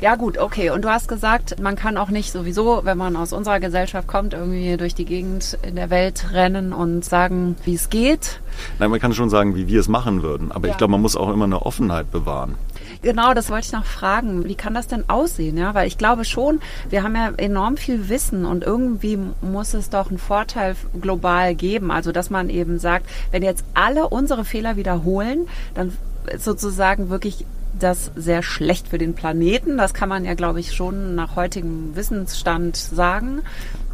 Ja 0.00 0.16
gut, 0.16 0.36
okay. 0.38 0.70
Und 0.70 0.84
du 0.84 0.90
hast 0.90 1.08
gesagt, 1.08 1.60
man 1.60 1.74
kann 1.74 1.96
auch 1.96 2.10
nicht 2.10 2.30
sowieso, 2.30 2.82
wenn 2.84 2.98
man 2.98 3.16
aus 3.16 3.32
unserer 3.32 3.60
Gesellschaft 3.60 4.06
kommt, 4.06 4.34
irgendwie 4.34 4.76
durch 4.76 4.94
die 4.94 5.04
Gegend 5.04 5.58
in 5.62 5.76
der 5.76 5.90
Welt 5.90 6.32
rennen 6.32 6.72
und 6.72 7.04
sagen, 7.04 7.56
wie 7.64 7.74
es 7.74 7.88
geht. 7.88 8.40
Nein, 8.78 8.90
man 8.90 9.00
kann 9.00 9.14
schon 9.14 9.30
sagen, 9.30 9.54
wie 9.56 9.68
wir 9.68 9.80
es 9.80 9.88
machen 9.88 10.22
würden. 10.22 10.52
Aber 10.52 10.66
ja. 10.66 10.72
ich 10.72 10.78
glaube, 10.78 10.92
man 10.92 11.02
muss 11.02 11.16
auch 11.16 11.32
immer 11.32 11.44
eine 11.44 11.62
Offenheit 11.62 12.10
bewahren. 12.10 12.56
Genau, 13.02 13.34
das 13.34 13.50
wollte 13.50 13.66
ich 13.66 13.72
noch 13.72 13.84
fragen. 13.84 14.44
Wie 14.44 14.54
kann 14.54 14.74
das 14.74 14.88
denn 14.88 15.08
aussehen? 15.08 15.56
Ja, 15.56 15.74
weil 15.74 15.86
ich 15.86 15.98
glaube 15.98 16.24
schon, 16.24 16.60
wir 16.88 17.02
haben 17.02 17.14
ja 17.14 17.32
enorm 17.36 17.76
viel 17.76 18.08
Wissen 18.08 18.44
und 18.44 18.64
irgendwie 18.64 19.18
muss 19.40 19.74
es 19.74 19.90
doch 19.90 20.08
einen 20.08 20.18
Vorteil 20.18 20.76
global 21.00 21.54
geben. 21.54 21.90
Also, 21.90 22.12
dass 22.12 22.30
man 22.30 22.50
eben 22.50 22.78
sagt, 22.78 23.06
wenn 23.30 23.42
jetzt 23.42 23.64
alle 23.74 24.08
unsere 24.08 24.44
Fehler 24.44 24.76
wiederholen, 24.76 25.48
dann 25.74 25.92
sozusagen 26.38 27.10
wirklich 27.10 27.44
das 27.78 28.10
sehr 28.16 28.42
schlecht 28.42 28.88
für 28.88 28.98
den 28.98 29.14
Planeten. 29.14 29.76
Das 29.76 29.94
kann 29.94 30.08
man 30.08 30.24
ja, 30.24 30.34
glaube 30.34 30.60
ich, 30.60 30.74
schon 30.74 31.14
nach 31.14 31.36
heutigem 31.36 31.94
Wissensstand 31.94 32.76
sagen. 32.76 33.42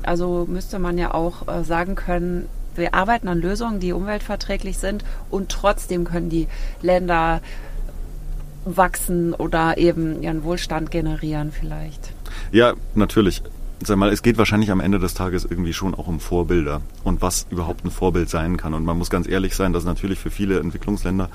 Also 0.02 0.46
müsste 0.48 0.78
man 0.78 0.98
ja 0.98 1.14
auch 1.14 1.48
äh, 1.48 1.64
sagen 1.64 1.94
können, 1.94 2.48
wir 2.74 2.94
arbeiten 2.94 3.28
an 3.28 3.40
Lösungen, 3.40 3.80
die 3.80 3.92
umweltverträglich 3.92 4.78
sind 4.78 5.04
und 5.30 5.50
trotzdem 5.50 6.04
können 6.04 6.30
die 6.30 6.48
Länder 6.80 7.40
wachsen 8.64 9.34
oder 9.34 9.78
eben 9.78 10.22
ihren 10.22 10.44
Wohlstand 10.44 10.90
generieren 10.90 11.52
vielleicht. 11.52 12.12
Ja, 12.50 12.74
natürlich. 12.94 13.42
Sag 13.84 13.96
mal, 13.96 14.10
es 14.10 14.22
geht 14.22 14.38
wahrscheinlich 14.38 14.70
am 14.70 14.78
Ende 14.78 15.00
des 15.00 15.14
Tages 15.14 15.44
irgendwie 15.44 15.72
schon 15.72 15.94
auch 15.94 16.06
um 16.06 16.20
Vorbilder 16.20 16.82
und 17.02 17.20
was 17.20 17.46
überhaupt 17.50 17.84
ein 17.84 17.90
Vorbild 17.90 18.28
sein 18.28 18.56
kann. 18.56 18.74
Und 18.74 18.84
man 18.84 18.96
muss 18.96 19.10
ganz 19.10 19.26
ehrlich 19.28 19.56
sein, 19.56 19.72
dass 19.72 19.84
natürlich 19.84 20.20
für 20.20 20.30
viele 20.30 20.60
Entwicklungsländer 20.60 21.28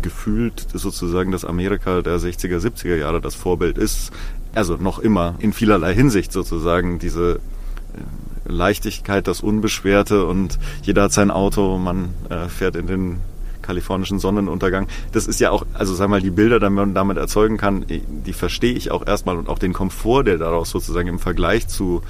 gefühlt 0.00 0.66
sozusagen 0.72 1.32
das 1.32 1.44
Amerika 1.44 2.02
der 2.02 2.18
60er, 2.18 2.58
70er 2.58 2.94
Jahre 2.94 3.20
das 3.20 3.34
Vorbild 3.34 3.76
ist. 3.76 4.12
Also 4.54 4.76
noch 4.76 5.00
immer 5.00 5.34
in 5.40 5.52
vielerlei 5.52 5.92
Hinsicht 5.94 6.32
sozusagen 6.32 7.00
diese 7.00 7.36
äh, 7.36 7.40
Leichtigkeit, 8.52 9.26
das 9.26 9.40
Unbeschwerte 9.40 10.26
und 10.26 10.58
jeder 10.82 11.04
hat 11.04 11.12
sein 11.12 11.30
Auto, 11.30 11.78
man 11.78 12.10
äh, 12.28 12.48
fährt 12.48 12.76
in 12.76 12.86
den 12.86 13.16
kalifornischen 13.70 14.18
Sonnenuntergang. 14.18 14.88
Das 15.12 15.28
ist 15.28 15.38
ja 15.38 15.52
auch, 15.52 15.64
also 15.74 15.94
sag 15.94 16.08
mal, 16.08 16.20
die 16.20 16.30
Bilder, 16.30 16.58
die 16.58 16.70
man 16.70 16.92
damit 16.92 17.18
erzeugen 17.18 17.56
kann, 17.56 17.86
die 17.88 18.32
verstehe 18.32 18.74
ich 18.74 18.90
auch 18.90 19.06
erstmal 19.06 19.36
und 19.36 19.48
auch 19.48 19.60
den 19.60 19.72
Komfort, 19.72 20.24
der 20.24 20.38
daraus 20.38 20.70
sozusagen 20.70 21.06
im 21.06 21.20
Vergleich 21.20 21.68
zu 21.68 22.02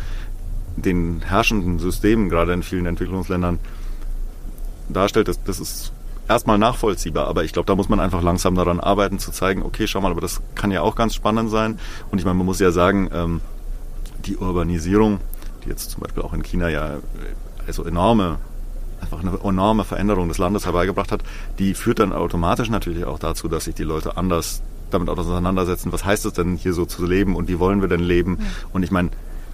den 0.76 1.20
herrschenden 1.20 1.78
Systemen, 1.78 2.30
gerade 2.30 2.54
in 2.54 2.62
vielen 2.62 2.86
Entwicklungsländern, 2.86 3.58
darstellt, 4.88 5.28
das, 5.28 5.44
das 5.44 5.60
ist 5.60 5.92
erstmal 6.28 6.56
nachvollziehbar, 6.56 7.28
aber 7.28 7.44
ich 7.44 7.52
glaube, 7.52 7.66
da 7.66 7.74
muss 7.74 7.90
man 7.90 8.00
einfach 8.00 8.22
langsam 8.22 8.54
daran 8.54 8.80
arbeiten, 8.80 9.18
zu 9.18 9.30
zeigen, 9.30 9.62
okay, 9.62 9.86
schau 9.86 10.00
mal, 10.00 10.12
aber 10.12 10.22
das 10.22 10.40
kann 10.54 10.70
ja 10.70 10.80
auch 10.80 10.94
ganz 10.94 11.14
spannend 11.14 11.50
sein. 11.50 11.78
Und 12.10 12.18
ich 12.18 12.24
meine, 12.24 12.38
man 12.38 12.46
muss 12.46 12.58
ja 12.58 12.70
sagen, 12.70 13.10
ähm, 13.12 13.40
die 14.24 14.38
Urbanisierung, 14.38 15.20
die 15.62 15.68
jetzt 15.68 15.90
zum 15.90 16.00
Beispiel 16.00 16.22
auch 16.22 16.32
in 16.32 16.42
China 16.42 16.70
ja 16.70 17.00
also 17.66 17.84
enorme 17.84 18.38
einfach 19.00 19.20
eine 19.20 19.38
enorme 19.42 19.84
Veränderung 19.84 20.28
des 20.28 20.38
Landes 20.38 20.66
herbeigebracht 20.66 21.12
hat, 21.12 21.22
die 21.58 21.74
führt 21.74 21.98
dann 21.98 22.12
automatisch 22.12 22.70
natürlich 22.70 23.04
auch 23.04 23.18
dazu, 23.18 23.48
dass 23.48 23.64
sich 23.64 23.74
die 23.74 23.84
Leute 23.84 24.16
anders 24.16 24.62
damit 24.90 25.08
auseinandersetzen, 25.08 25.92
was 25.92 26.04
heißt 26.04 26.26
es 26.26 26.32
denn 26.32 26.56
hier 26.56 26.72
so 26.72 26.84
zu 26.84 27.06
leben 27.06 27.36
und 27.36 27.48
wie 27.48 27.58
wollen 27.58 27.80
wir 27.80 27.88
denn 27.88 28.00
leben? 28.00 28.38
Ja. 28.40 28.46
Und 28.72 28.82
ich 28.82 28.90
meine, 28.90 29.10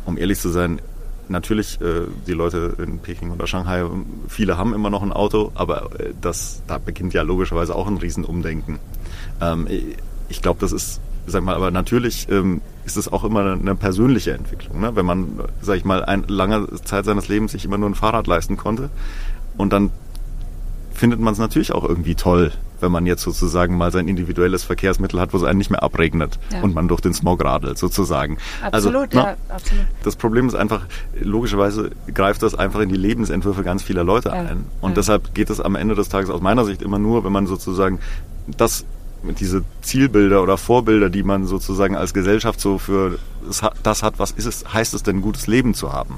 um 0.07 0.17
ehrlich 0.17 0.41
zu 0.41 0.49
sein, 0.49 0.81
natürlich 1.29 1.81
äh, 1.81 2.07
die 2.27 2.33
Leute 2.33 2.75
in 2.79 2.99
Peking 3.01 3.31
oder 3.31 3.47
Shanghai, 3.47 3.85
viele 4.29 4.57
haben 4.57 4.75
immer 4.75 4.91
noch 4.91 5.03
ein 5.03 5.13
Auto, 5.13 5.53
aber 5.55 5.91
äh, 6.01 6.13
das, 6.21 6.63
da 6.67 6.79
beginnt 6.79 7.15
ja 7.15 7.23
logischerweise 7.23 7.75
auch 7.75 7.87
ein 7.87 7.97
Riesenumdenken. 7.97 8.79
Ähm, 9.41 9.67
ich 10.29 10.43
glaube, 10.43 10.61
das 10.61 10.73
ist, 10.73 11.01
sag 11.27 11.43
mal, 11.43 11.55
aber 11.55 11.71
natürlich 11.71 12.29
ähm, 12.31 12.61
ist 12.85 12.97
es 12.97 13.13
auch 13.13 13.25
immer 13.25 13.53
eine 13.53 13.75
persönliche 13.75 14.33
Entwicklung. 14.33 14.81
Ne? 14.81 14.95
Wenn 14.95 15.07
man, 15.07 15.41
sag 15.61 15.77
ich 15.77 15.85
mal, 15.85 16.05
eine 16.05 16.25
lange 16.27 16.67
Zeit 16.85 17.05
seines 17.05 17.29
Lebens 17.29 17.53
sich 17.53 17.65
immer 17.65 17.79
nur 17.79 17.91
ein 17.91 17.95
Fahrrad 17.95 18.27
leisten 18.27 18.57
konnte, 18.57 18.91
und 19.57 19.73
dann 19.73 19.91
findet 20.93 21.21
man 21.21 21.33
es 21.33 21.39
natürlich 21.39 21.73
auch 21.73 21.85
irgendwie 21.85 22.15
toll, 22.15 22.53
wenn 22.81 22.93
man 22.93 23.07
jetzt 23.07 23.23
sozusagen 23.23 23.77
mal 23.77 23.91
sein 23.91 24.09
individuelles 24.09 24.65
Verkehrsmittel 24.65 25.21
hat, 25.21 25.33
wo 25.33 25.39
es 25.39 25.45
einen 25.45 25.59
nicht 25.59 25.71
mehr 25.71 25.83
abregnet 25.83 26.39
ja. 26.53 26.63
und 26.63 26.75
man 26.75 26.89
durch 26.89 27.01
den 27.01 27.15
Smog 27.15 27.45
radelt, 27.45 27.79
sozusagen. 27.79 28.39
Absolut, 28.63 29.15
also, 29.15 29.19
ja, 29.19 29.37
absolut. 29.49 29.87
Das 30.03 30.17
Problem 30.17 30.49
ist 30.49 30.55
einfach, 30.55 30.83
logischerweise 31.21 31.91
greift 32.13 32.43
das 32.43 32.55
einfach 32.55 32.81
in 32.81 32.89
die 32.89 32.97
Lebensentwürfe 32.97 33.63
ganz 33.63 33.83
vieler 33.83 34.05
Leute 34.05 34.31
ja. 34.31 34.35
ein. 34.35 34.67
Und 34.81 34.91
ja. 34.91 34.97
deshalb 34.97 35.35
geht 35.35 35.51
es 35.51 35.61
am 35.61 35.75
Ende 35.75 35.95
des 35.95 36.09
Tages 36.09 36.31
aus 36.31 36.41
meiner 36.41 36.65
Sicht 36.65 36.83
immer 36.83 36.99
nur, 36.99 37.25
wenn 37.25 37.33
man 37.33 37.47
sozusagen 37.47 38.01
das 38.57 38.85
diese 39.41 39.65
Zielbilder 39.83 40.43
oder 40.43 40.57
Vorbilder, 40.57 41.11
die 41.11 41.25
man 41.25 41.47
sozusagen 41.47 41.97
als 41.97 42.15
Gesellschaft 42.15 42.61
so 42.61 42.79
für 42.79 43.19
das 43.83 44.03
hat, 44.03 44.19
was 44.19 44.31
ist 44.31 44.47
es, 44.47 44.73
heißt 44.73 44.95
es 44.95 45.03
denn, 45.03 45.21
gutes 45.21 45.47
Leben 45.49 45.75
zu 45.75 45.93
haben? 45.93 46.17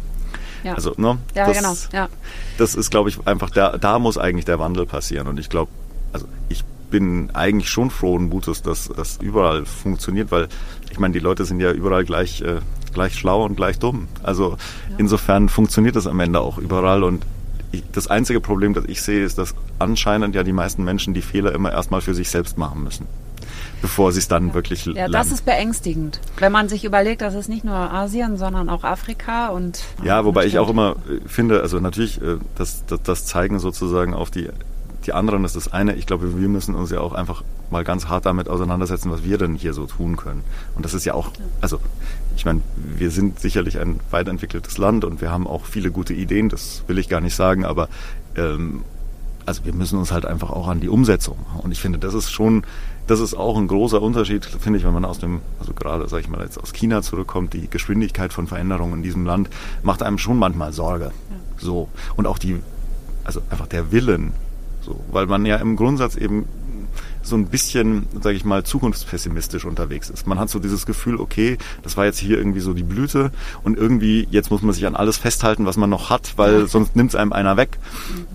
Ja. 0.64 0.75
Also, 0.75 0.94
ne? 0.97 1.18
Ja, 1.35 1.47
das, 1.47 1.57
genau. 1.57 1.75
Ja. 1.92 2.09
Das 2.57 2.75
ist, 2.75 2.90
glaube 2.90 3.09
ich, 3.09 3.27
einfach, 3.27 3.51
da, 3.51 3.77
da 3.79 3.99
muss 3.99 4.18
eigentlich 4.18 4.44
der 4.44 4.59
Wandel 4.59 4.87
passieren. 4.87 5.27
Und 5.27 5.38
ich 5.38 5.49
glaube, 5.49 5.71
also 6.12 6.27
ich 6.49 6.64
bin 6.90 7.31
eigentlich 7.35 7.68
schon 7.68 7.90
frohen 7.90 8.29
Mutes, 8.29 8.62
dass 8.62 8.88
das 8.88 9.18
überall 9.21 9.66
funktioniert, 9.66 10.31
weil 10.31 10.49
ich 10.90 10.99
meine, 10.99 11.12
die 11.12 11.21
Leute 11.21 11.44
sind 11.44 11.61
ja 11.61 11.71
überall 11.73 12.05
gleich, 12.05 12.40
äh, 12.40 12.61
gleich 12.92 13.14
schlau 13.14 13.44
und 13.44 13.57
gleich 13.57 13.79
dumm. 13.79 14.09
Also 14.23 14.53
ja. 14.53 14.57
insofern 14.99 15.49
funktioniert 15.49 15.97
das 15.97 16.07
am 16.07 16.18
Ende 16.21 16.40
auch 16.40 16.59
überall 16.59 17.05
und 17.05 17.25
ich, 17.71 17.85
das 17.92 18.07
einzige 18.07 18.40
Problem, 18.40 18.73
das 18.73 18.87
ich 18.87 19.03
sehe, 19.03 19.23
ist, 19.23 19.37
dass 19.37 19.55
anscheinend 19.79 20.35
ja 20.35 20.42
die 20.42 20.55
meisten 20.55 20.85
Menschen 20.85 21.12
die 21.12 21.21
Fehler 21.21 21.53
immer 21.53 21.71
erstmal 21.71 22.01
für 22.01 22.14
sich 22.14 22.31
selbst 22.31 22.57
machen 22.57 22.83
müssen 22.83 23.07
bevor 23.82 24.12
sie 24.12 24.18
es 24.18 24.28
dann 24.28 24.54
wirklich 24.54 24.86
Ja, 24.86 24.92
lernen. 24.92 25.12
das 25.12 25.30
ist 25.32 25.44
beängstigend, 25.44 26.20
wenn 26.38 26.52
man 26.52 26.68
sich 26.68 26.84
überlegt, 26.84 27.22
dass 27.22 27.34
es 27.34 27.48
nicht 27.48 27.64
nur 27.64 27.74
Asien, 27.74 28.36
sondern 28.36 28.68
auch 28.68 28.84
Afrika 28.84 29.48
und 29.48 29.82
ja, 30.04 30.24
wobei 30.24 30.46
ich 30.46 30.58
auch 30.58 30.68
immer 30.68 30.96
äh, 31.08 31.28
finde, 31.28 31.62
also 31.62 31.78
natürlich, 31.80 32.20
äh, 32.20 32.36
das, 32.56 32.84
das, 32.86 33.02
das 33.02 33.26
zeigen 33.26 33.58
sozusagen 33.58 34.14
auf 34.14 34.30
die 34.30 34.48
die 35.08 35.14
anderen 35.14 35.44
ist 35.46 35.56
das 35.56 35.72
eine. 35.72 35.94
Ich 35.94 36.06
glaube, 36.06 36.38
wir 36.38 36.48
müssen 36.48 36.74
uns 36.74 36.90
ja 36.90 37.00
auch 37.00 37.14
einfach 37.14 37.42
mal 37.70 37.82
ganz 37.82 38.08
hart 38.08 38.26
damit 38.26 38.48
auseinandersetzen, 38.48 39.10
was 39.10 39.24
wir 39.24 39.38
denn 39.38 39.54
hier 39.54 39.72
so 39.72 39.86
tun 39.86 40.16
können. 40.16 40.42
Und 40.76 40.84
das 40.84 40.92
ist 40.92 41.06
ja 41.06 41.14
auch, 41.14 41.30
also 41.62 41.80
ich 42.36 42.44
meine, 42.44 42.60
wir 42.76 43.10
sind 43.10 43.40
sicherlich 43.40 43.78
ein 43.78 44.00
weit 44.10 44.28
entwickeltes 44.28 44.76
Land 44.76 45.06
und 45.06 45.22
wir 45.22 45.30
haben 45.30 45.46
auch 45.46 45.64
viele 45.64 45.90
gute 45.90 46.12
Ideen, 46.12 46.50
das 46.50 46.82
will 46.88 46.98
ich 46.98 47.08
gar 47.08 47.22
nicht 47.22 47.34
sagen, 47.34 47.64
aber 47.64 47.88
ähm, 48.36 48.82
also 49.46 49.64
wir 49.64 49.72
müssen 49.72 49.98
uns 49.98 50.12
halt 50.12 50.26
einfach 50.26 50.50
auch 50.50 50.68
an 50.68 50.80
die 50.80 50.90
Umsetzung. 50.90 51.38
Und 51.62 51.72
ich 51.72 51.80
finde, 51.80 51.98
das 51.98 52.12
ist 52.12 52.30
schon 52.30 52.64
das 53.09 53.21
ist 53.21 53.35
auch 53.35 53.57
ein 53.57 53.66
großer 53.66 54.01
Unterschied, 54.01 54.44
finde 54.44 54.79
ich, 54.79 54.85
wenn 54.85 54.92
man 54.92 55.05
aus 55.05 55.18
dem, 55.18 55.40
also 55.59 55.73
gerade, 55.73 56.07
sag 56.09 56.21
ich 56.21 56.29
mal, 56.29 56.42
jetzt 56.42 56.59
aus 56.62 56.73
China 56.73 57.03
zurückkommt, 57.03 57.55
die 57.55 57.68
Geschwindigkeit 57.68 58.33
von 58.33 58.47
Veränderungen 58.47 58.94
in 58.94 59.03
diesem 59.03 59.25
Land 59.25 59.49
macht 59.83 60.03
einem 60.03 60.18
schon 60.18 60.38
manchmal 60.38 60.73
Sorge. 60.73 61.07
Ja. 61.07 61.37
So. 61.57 61.88
Und 62.16 62.27
auch 62.27 62.38
die, 62.38 62.61
also 63.25 63.40
einfach 63.51 63.66
der 63.66 63.90
Willen, 63.90 64.33
so. 64.83 65.01
Weil 65.11 65.27
man 65.27 65.47
ja 65.47 65.57
im 65.57 65.77
Grundsatz 65.77 66.16
eben 66.16 66.47
so 67.22 67.37
ein 67.37 67.46
bisschen, 67.46 68.07
sage 68.20 68.37
ich 68.37 68.44
mal, 68.44 68.64
zukunftspessimistisch 68.64 69.64
unterwegs 69.64 70.11
ist. 70.11 70.26
Man 70.26 70.38
hat 70.38 70.50
so 70.50 70.59
dieses 70.59 70.87
Gefühl, 70.87 71.20
okay, 71.20 71.59
das 71.83 71.96
war 71.96 72.04
jetzt 72.04 72.18
hier 72.18 72.38
irgendwie 72.38 72.61
so 72.61 72.74
die 72.74 72.83
Blüte 72.83 73.31
und 73.62 73.76
irgendwie 73.76 74.26
jetzt 74.31 74.50
muss 74.50 74.62
man 74.62 74.72
sich 74.72 74.87
an 74.87 74.96
alles 74.96 75.18
festhalten, 75.18 75.66
was 75.66 75.76
man 75.76 75.90
noch 75.90 76.11
hat, 76.11 76.35
weil 76.37 76.66
sonst 76.68 76.96
nimmt 76.96 77.11
es 77.11 77.16
einem 77.16 77.33
einer 77.33 77.57
weg. 77.57 77.78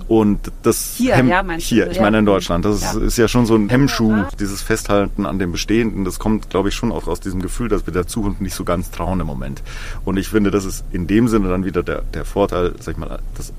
Und 0.07 0.51
das 0.61 0.95
hier, 0.97 1.15
Hem 1.15 1.27
ja, 1.27 1.43
hier, 1.57 1.89
ich 1.89 1.99
meine 1.99 2.19
in 2.19 2.25
Deutschland, 2.25 2.65
das 2.65 2.81
ja. 2.81 2.99
ist 2.99 3.17
ja 3.17 3.27
schon 3.27 3.45
so 3.45 3.55
ein 3.55 3.69
Hemmschuh, 3.69 4.23
dieses 4.39 4.61
Festhalten 4.61 5.25
an 5.25 5.39
dem 5.39 5.51
Bestehenden. 5.51 6.05
Das 6.05 6.19
kommt, 6.19 6.49
glaube 6.49 6.69
ich, 6.69 6.75
schon 6.75 6.91
auch 6.91 7.07
aus 7.07 7.19
diesem 7.19 7.41
Gefühl, 7.41 7.69
dass 7.69 7.85
wir 7.85 7.93
der 7.93 8.07
Zukunft 8.07 8.41
nicht 8.41 8.53
so 8.53 8.63
ganz 8.63 8.91
trauen 8.91 9.19
im 9.19 9.27
Moment. 9.27 9.63
Und 10.05 10.17
ich 10.17 10.29
finde, 10.29 10.51
das 10.51 10.65
ist 10.65 10.83
in 10.91 11.07
dem 11.07 11.27
Sinne 11.27 11.49
dann 11.49 11.65
wieder 11.65 11.83
der, 11.83 12.01
der 12.13 12.25
Vorteil, 12.25 12.73
sag 12.79 12.93
ich 12.93 12.97
mal, 12.97 13.19
das 13.35 13.53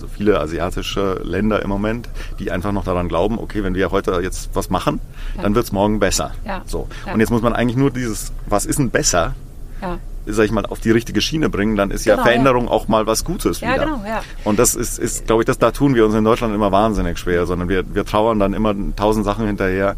also 0.00 0.12
viele 0.14 0.40
asiatische 0.40 1.20
Länder 1.24 1.62
im 1.62 1.68
Moment, 1.68 2.08
die 2.38 2.50
einfach 2.50 2.72
noch 2.72 2.84
daran 2.84 3.08
glauben, 3.08 3.38
okay, 3.38 3.62
wenn 3.62 3.74
wir 3.74 3.90
heute 3.90 4.18
jetzt 4.22 4.50
was 4.54 4.70
machen, 4.70 5.00
ja. 5.36 5.42
dann 5.42 5.54
wird 5.54 5.66
es 5.66 5.72
morgen 5.72 6.00
besser. 6.00 6.32
Ja. 6.46 6.62
So. 6.64 6.88
Ja. 7.06 7.12
Und 7.12 7.20
jetzt 7.20 7.30
muss 7.30 7.42
man 7.42 7.52
eigentlich 7.52 7.76
nur 7.76 7.90
dieses, 7.90 8.32
was 8.46 8.64
ist 8.64 8.78
denn 8.78 8.90
besser, 8.90 9.34
ja. 9.82 9.98
sag 10.26 10.44
ich 10.44 10.52
mal, 10.52 10.64
auf 10.64 10.80
die 10.80 10.90
richtige 10.90 11.20
Schiene 11.20 11.50
bringen, 11.50 11.76
dann 11.76 11.90
ist 11.90 12.04
genau, 12.04 12.16
ja 12.16 12.22
Veränderung 12.22 12.68
auch 12.68 12.88
mal 12.88 13.06
was 13.06 13.24
Gutes 13.24 13.60
wieder. 13.60 13.76
Ja, 13.76 13.84
genau, 13.84 14.02
ja. 14.06 14.22
Und 14.44 14.58
das 14.58 14.74
ist, 14.74 14.98
ist 14.98 15.26
glaube 15.26 15.42
ich, 15.42 15.46
das 15.46 15.58
da 15.58 15.70
tun 15.70 15.94
wir 15.94 16.06
uns 16.06 16.14
in 16.14 16.24
Deutschland 16.24 16.54
immer 16.54 16.72
wahnsinnig 16.72 17.18
schwer, 17.18 17.44
sondern 17.44 17.68
wir, 17.68 17.94
wir 17.94 18.04
trauern 18.06 18.38
dann 18.38 18.54
immer 18.54 18.74
tausend 18.96 19.24
Sachen 19.26 19.46
hinterher. 19.46 19.96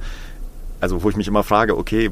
Also 0.81 1.05
wo 1.05 1.11
ich 1.11 1.17
mich 1.17 1.29
immer 1.29 1.45
frage, 1.45 1.79
okay, 1.79 2.11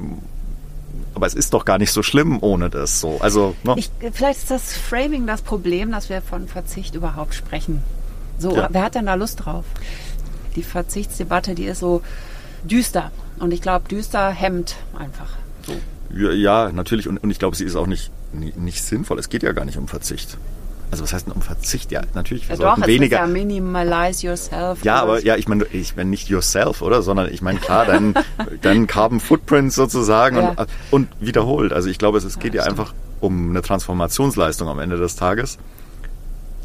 aber 1.14 1.27
es 1.27 1.35
ist 1.35 1.55
doch 1.55 1.64
gar 1.64 1.79
nicht 1.79 1.92
so 1.92 2.03
schlimm 2.03 2.38
ohne 2.40 2.70
das 2.70 3.01
so. 3.01 3.18
Also, 3.20 3.57
ne? 3.64 3.75
ich, 3.77 3.90
vielleicht 4.12 4.40
ist 4.40 4.51
das 4.51 4.77
Framing 4.77 5.27
das 5.27 5.42
Problem, 5.42 5.90
dass 5.90 6.09
wir 6.09 6.23
von 6.23 6.49
Verzicht 6.49 6.94
überhaupt 6.94 7.35
sprechen. 7.35 7.83
So, 8.38 8.57
ja. 8.57 8.68
wer 8.70 8.83
hat 8.83 8.94
denn 8.94 9.07
da 9.07 9.14
Lust 9.14 9.44
drauf? 9.44 9.64
Die 10.57 10.62
Verzichtsdebatte, 10.62 11.55
die 11.55 11.64
ist 11.64 11.81
so 11.81 12.03
düster. 12.62 13.11
Und 13.38 13.53
ich 13.53 13.62
glaube, 13.62 13.88
düster 13.88 14.31
hemmt 14.31 14.77
einfach. 14.99 15.31
So. 15.66 15.75
Ja, 16.16 16.33
ja, 16.33 16.73
natürlich. 16.73 17.09
Und, 17.09 17.18
und 17.18 17.31
ich 17.31 17.38
glaube, 17.38 17.57
sie 17.57 17.64
ist 17.64 17.77
auch 17.77 17.87
nicht, 17.87 18.11
nicht, 18.33 18.57
nicht 18.57 18.83
sinnvoll. 18.83 19.18
Es 19.18 19.29
geht 19.29 19.42
ja 19.42 19.53
gar 19.53 19.64
nicht 19.64 19.79
um 19.79 19.88
Verzicht. 19.88 20.37
Also 20.90 21.05
was 21.05 21.12
heißt 21.12 21.26
denn 21.26 21.35
um 21.35 21.42
Verzicht? 21.42 21.92
Ja, 21.92 22.03
natürlich. 22.14 22.48
Wir 22.48 22.57
ja, 22.57 22.62
sollten 22.62 22.81
doch, 22.81 22.88
weniger. 22.88 23.18
Ja 23.18 23.26
minimalize 23.26 24.26
yourself. 24.26 24.83
Ja, 24.83 25.00
aber 25.00 25.22
ja, 25.22 25.37
ich 25.37 25.46
meine, 25.46 25.64
ich 25.72 25.94
meine 25.96 26.11
nicht 26.11 26.29
yourself, 26.29 26.83
oder? 26.83 27.03
Sondern 27.03 27.33
ich 27.33 27.42
meine 27.42 27.61
klar, 27.61 27.87
dein, 27.87 28.14
dein 28.62 28.87
Carbon 28.87 29.20
Footprint 29.20 29.72
sozusagen 29.72 30.37
ja. 30.37 30.48
und, 30.50 30.68
und, 30.90 31.09
wiederholt. 31.20 31.72
Also 31.72 31.88
ich 31.88 31.98
glaube, 31.98 32.18
es, 32.18 32.24
es 32.24 32.38
geht 32.38 32.55
ja, 32.55 32.62
ja 32.62 32.68
einfach 32.68 32.92
um 33.20 33.50
eine 33.50 33.62
Transformationsleistung 33.62 34.68
am 34.68 34.81
Ende 34.81 34.96
des 34.96 35.14
Tages, 35.14 35.59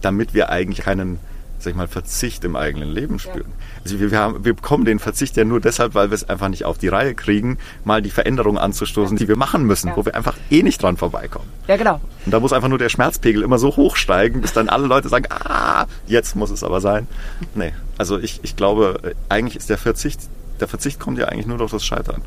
damit 0.01 0.33
wir 0.33 0.49
eigentlich 0.49 0.83
keinen 0.85 1.19
sag 1.65 1.71
ich 1.71 1.77
mal, 1.77 1.87
Verzicht 1.87 2.45
im 2.45 2.55
eigenen 2.55 2.89
Leben 2.89 3.19
spüren. 3.19 3.49
Ja. 3.49 3.65
Also 3.83 3.99
wir, 3.99 4.11
wir, 4.11 4.19
haben, 4.19 4.45
wir 4.45 4.53
bekommen 4.53 4.85
den 4.85 4.99
Verzicht 4.99 5.35
ja 5.35 5.43
nur 5.43 5.59
deshalb, 5.59 5.93
weil 5.93 6.09
wir 6.09 6.15
es 6.15 6.29
einfach 6.29 6.47
nicht 6.47 6.63
auf 6.63 6.77
die 6.77 6.87
Reihe 6.87 7.13
kriegen, 7.13 7.57
mal 7.83 8.01
die 8.01 8.11
Veränderungen 8.11 8.57
anzustoßen, 8.57 9.17
ja. 9.17 9.19
die 9.19 9.27
wir 9.27 9.35
machen 9.35 9.65
müssen, 9.65 9.89
ja. 9.89 9.97
wo 9.97 10.05
wir 10.05 10.15
einfach 10.15 10.37
eh 10.49 10.63
nicht 10.63 10.81
dran 10.81 10.95
vorbeikommen. 10.95 11.49
Ja, 11.67 11.75
genau. 11.75 11.99
Und 12.25 12.31
da 12.31 12.39
muss 12.39 12.53
einfach 12.53 12.69
nur 12.69 12.77
der 12.77 12.89
Schmerzpegel 12.89 13.43
immer 13.43 13.59
so 13.59 13.75
hoch 13.75 13.97
steigen, 13.97 14.41
bis 14.41 14.53
dann 14.53 14.69
alle 14.69 14.87
Leute 14.87 15.09
sagen, 15.09 15.25
ah, 15.29 15.85
jetzt 16.07 16.35
muss 16.35 16.51
es 16.51 16.63
aber 16.63 16.79
sein. 16.79 17.07
Nee, 17.55 17.73
also 17.97 18.17
ich, 18.17 18.39
ich 18.43 18.55
glaube, 18.55 19.15
eigentlich 19.27 19.57
ist 19.57 19.69
der 19.69 19.77
Verzicht, 19.77 20.21
der 20.59 20.67
Verzicht 20.67 20.99
kommt 20.99 21.17
ja 21.17 21.25
eigentlich 21.25 21.47
nur 21.47 21.57
durch 21.57 21.71
das 21.71 21.83
Scheitern. 21.83 22.21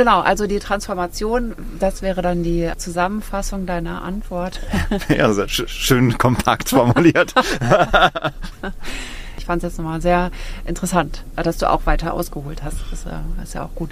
Genau, 0.00 0.20
also 0.20 0.46
die 0.46 0.60
Transformation, 0.60 1.54
das 1.78 2.00
wäre 2.00 2.22
dann 2.22 2.42
die 2.42 2.70
Zusammenfassung 2.78 3.66
deiner 3.66 4.00
Antwort. 4.00 4.58
ja, 5.10 5.30
sehr 5.34 5.46
schön 5.46 6.16
kompakt 6.16 6.70
formuliert. 6.70 7.34
ich 9.36 9.44
fand 9.44 9.62
es 9.62 9.68
jetzt 9.68 9.76
nochmal 9.76 10.00
sehr 10.00 10.30
interessant, 10.64 11.22
dass 11.36 11.58
du 11.58 11.68
auch 11.68 11.84
weiter 11.84 12.14
ausgeholt 12.14 12.62
hast. 12.62 12.78
Das 12.90 13.04
ist 13.44 13.52
ja 13.52 13.62
auch 13.62 13.74
gut. 13.74 13.90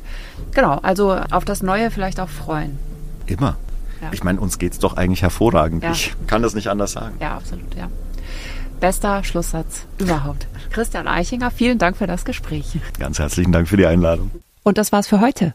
Genau, 0.54 0.76
also 0.76 1.14
auf 1.30 1.44
das 1.44 1.62
Neue 1.62 1.90
vielleicht 1.90 2.20
auch 2.20 2.30
freuen. 2.30 2.78
Immer. 3.26 3.58
Ja. 4.00 4.08
Ich 4.12 4.24
meine, 4.24 4.40
uns 4.40 4.58
geht 4.58 4.72
es 4.72 4.78
doch 4.78 4.96
eigentlich 4.96 5.20
hervorragend. 5.20 5.82
Ja. 5.82 5.90
Ich 5.90 6.14
kann 6.26 6.40
das 6.40 6.54
nicht 6.54 6.68
anders 6.68 6.92
sagen. 6.92 7.16
Ja, 7.20 7.36
absolut, 7.36 7.74
ja. 7.74 7.90
Bester 8.80 9.24
Schlusssatz 9.24 9.82
überhaupt. 9.98 10.46
Christian 10.70 11.06
Eichinger, 11.06 11.50
vielen 11.50 11.76
Dank 11.76 11.98
für 11.98 12.06
das 12.06 12.24
Gespräch. 12.24 12.78
Ganz 12.98 13.18
herzlichen 13.18 13.52
Dank 13.52 13.68
für 13.68 13.76
die 13.76 13.84
Einladung. 13.84 14.30
Und 14.62 14.78
das 14.78 14.90
war's 14.90 15.06
für 15.06 15.20
heute. 15.20 15.52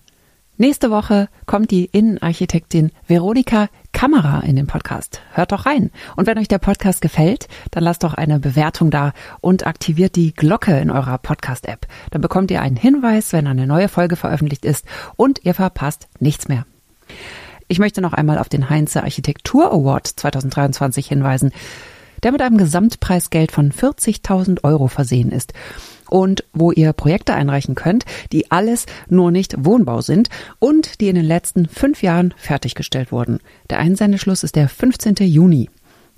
Nächste 0.64 0.92
Woche 0.92 1.28
kommt 1.46 1.72
die 1.72 1.90
Innenarchitektin 1.92 2.94
Veronika 3.06 3.68
Kamera 3.92 4.40
in 4.46 4.56
den 4.56 4.66
Podcast. 4.66 5.20
Hört 5.34 5.52
doch 5.52 5.66
rein. 5.66 5.92
Und 6.16 6.26
wenn 6.26 6.38
euch 6.38 6.48
der 6.48 6.58
Podcast 6.58 7.02
gefällt, 7.02 7.50
dann 7.72 7.84
lasst 7.84 8.06
doch 8.06 8.14
eine 8.14 8.40
Bewertung 8.40 8.90
da 8.90 9.12
und 9.42 9.68
aktiviert 9.68 10.16
die 10.16 10.34
Glocke 10.34 10.80
in 10.80 10.90
eurer 10.90 11.18
Podcast-App. 11.18 11.86
Dann 12.12 12.22
bekommt 12.22 12.50
ihr 12.50 12.62
einen 12.62 12.78
Hinweis, 12.78 13.34
wenn 13.34 13.46
eine 13.46 13.68
neue 13.68 13.90
Folge 13.90 14.16
veröffentlicht 14.16 14.64
ist 14.64 14.86
und 15.18 15.44
ihr 15.44 15.54
verpasst 15.54 16.08
nichts 16.22 16.48
mehr. 16.48 16.66
Ich 17.68 17.80
möchte 17.80 18.00
noch 18.00 18.14
einmal 18.14 18.38
auf 18.38 18.48
den 18.48 18.70
Heinze 18.70 19.04
Architektur 19.04 19.70
Award 19.70 20.08
2023 20.08 21.06
hinweisen, 21.06 21.52
der 22.24 22.32
mit 22.32 22.42
einem 22.42 22.58
Gesamtpreisgeld 22.58 23.52
von 23.52 23.74
40.000 23.74 24.64
Euro 24.64 24.88
versehen 24.88 25.34
ist 25.34 25.52
und 26.14 26.44
wo 26.54 26.72
ihr 26.72 26.94
Projekte 26.94 27.34
einreichen 27.34 27.74
könnt, 27.74 28.06
die 28.32 28.52
alles 28.52 28.86
nur 29.10 29.32
nicht 29.32 29.56
Wohnbau 29.66 30.02
sind 30.02 30.30
und 30.60 31.02
die 31.02 31.10
in 31.10 31.16
den 31.16 31.26
letzten 31.26 31.68
fünf 31.68 32.04
Jahren 32.04 32.36
fertiggestellt 32.38 33.12
wurden. 33.12 33.40
Der 33.72 33.80
Einsendeschluss 33.80 34.44
ist 34.44 34.56
der 34.56 34.70
15. 34.70 35.16
Juni. 35.22 35.72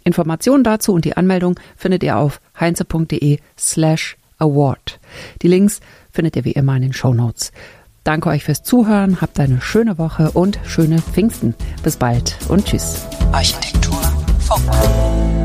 Informationen 0.03 0.65
dazu 0.65 0.91
und 0.93 1.05
die 1.05 1.15
Anmeldung 1.15 1.57
findet 1.77 2.03
ihr 2.03 2.17
auf 2.17 2.41
heinze.de 2.59 3.39
slash 3.57 4.17
award. 4.37 4.99
Die 5.41 5.47
Links 5.47 5.79
findet 6.11 6.35
ihr 6.35 6.43
wie 6.43 6.51
immer 6.51 6.75
in 6.75 6.81
den 6.81 6.93
Show 6.93 7.13
Notes. 7.13 7.53
Danke 8.03 8.29
euch 8.29 8.43
fürs 8.43 8.63
Zuhören, 8.63 9.21
habt 9.21 9.39
eine 9.39 9.61
schöne 9.61 9.97
Woche 9.97 10.31
und 10.31 10.59
schöne 10.65 11.01
Pfingsten. 11.01 11.55
Bis 11.83 11.95
bald 11.95 12.37
und 12.49 12.65
tschüss. 12.65 13.05
Architektur 13.31 14.01
Funk. 14.39 15.44